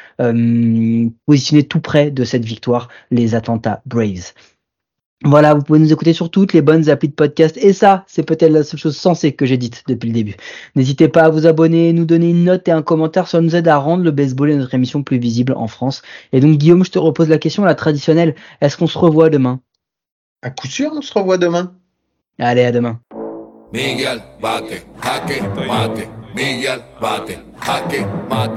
positionnés 1.26 1.64
tout 1.64 1.80
près 1.80 2.12
de 2.12 2.24
cette 2.24 2.46
victoire, 2.46 2.90
les 3.12 3.36
Atlanta 3.36 3.82
Braves. 3.86 4.34
Voilà, 5.24 5.56
vous 5.56 5.64
pouvez 5.64 5.80
nous 5.80 5.92
écouter 5.92 6.14
sur 6.14 6.30
toutes 6.30 6.54
les 6.54 6.62
bonnes 6.62 6.90
applis 6.90 7.10
de 7.10 7.14
podcast. 7.14 7.58
Et 7.58 7.74
ça, 7.74 8.04
c'est 8.08 8.22
peut-être 8.22 8.52
la 8.52 8.64
seule 8.64 8.80
chose 8.80 8.96
sensée 8.96 9.34
que 9.34 9.48
j'ai 9.48 9.58
dite 9.58 9.84
depuis 9.88 10.08
le 10.08 10.14
début. 10.14 10.36
N'hésitez 10.76 11.08
pas 11.08 11.24
à 11.24 11.30
vous 11.30 11.48
abonner, 11.48 11.92
nous 11.92 12.06
donner 12.06 12.30
une 12.30 12.44
note 12.44 12.68
et 12.68 12.72
un 12.72 12.84
commentaire. 12.84 13.28
Ça 13.28 13.42
nous 13.42 13.56
aide 13.56 13.68
à 13.68 13.78
rendre 13.78 14.04
le 14.04 14.12
baseball 14.12 14.52
et 14.52 14.56
notre 14.56 14.76
émission 14.76 15.02
plus 15.02 15.18
visible 15.18 15.54
en 15.54 15.68
France. 15.68 16.04
Et 16.34 16.40
donc, 16.40 16.58
Guillaume, 16.58 16.86
je 16.86 16.92
te 16.92 17.00
repose 17.00 17.30
la 17.30 17.40
question, 17.40 17.64
la 17.64 17.74
traditionnelle. 17.74 18.36
Est-ce 18.62 18.78
qu'on 18.78 18.86
se 18.86 18.98
revoit 18.98 19.30
demain? 19.32 19.60
À 20.44 20.52
coup 20.52 20.68
sûr, 20.68 20.92
on 20.94 21.02
se 21.02 21.14
revoit 21.14 21.40
demain. 21.40 21.74
Allez, 22.38 22.64
à 22.64 22.72
demain. 22.72 23.00
Miguel, 23.74 24.22
bate, 24.40 24.86
mate. 25.04 26.08
Miguel, 26.36 26.80
bate, 27.02 27.40
mate. 27.66 28.52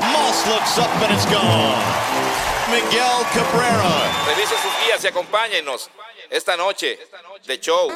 Moss 0.00 0.46
looks 0.46 0.78
up 0.78 0.88
and 1.02 1.14
it's 1.14 1.26
gone. 1.26 2.27
Miguel 2.70 3.26
Cabrera. 3.34 4.24
Revise 4.26 4.54
sus 4.62 4.72
guías 4.84 5.02
y 5.02 5.06
acompáñenos 5.06 5.90
esta 6.30 6.56
noche 6.56 6.98
de 7.46 7.60
show. 7.60 7.88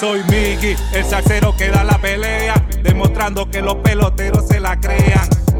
Soy 0.00 0.22
Miggy, 0.24 0.76
el 0.92 1.04
salsero 1.04 1.56
que 1.56 1.68
da 1.68 1.84
la 1.84 1.98
pelea, 1.98 2.54
demostrando 2.82 3.50
que 3.50 3.60
los 3.60 3.76
peloteros 3.76 4.46
se 4.46 4.60
la 4.60 4.78
crean. 4.78 5.28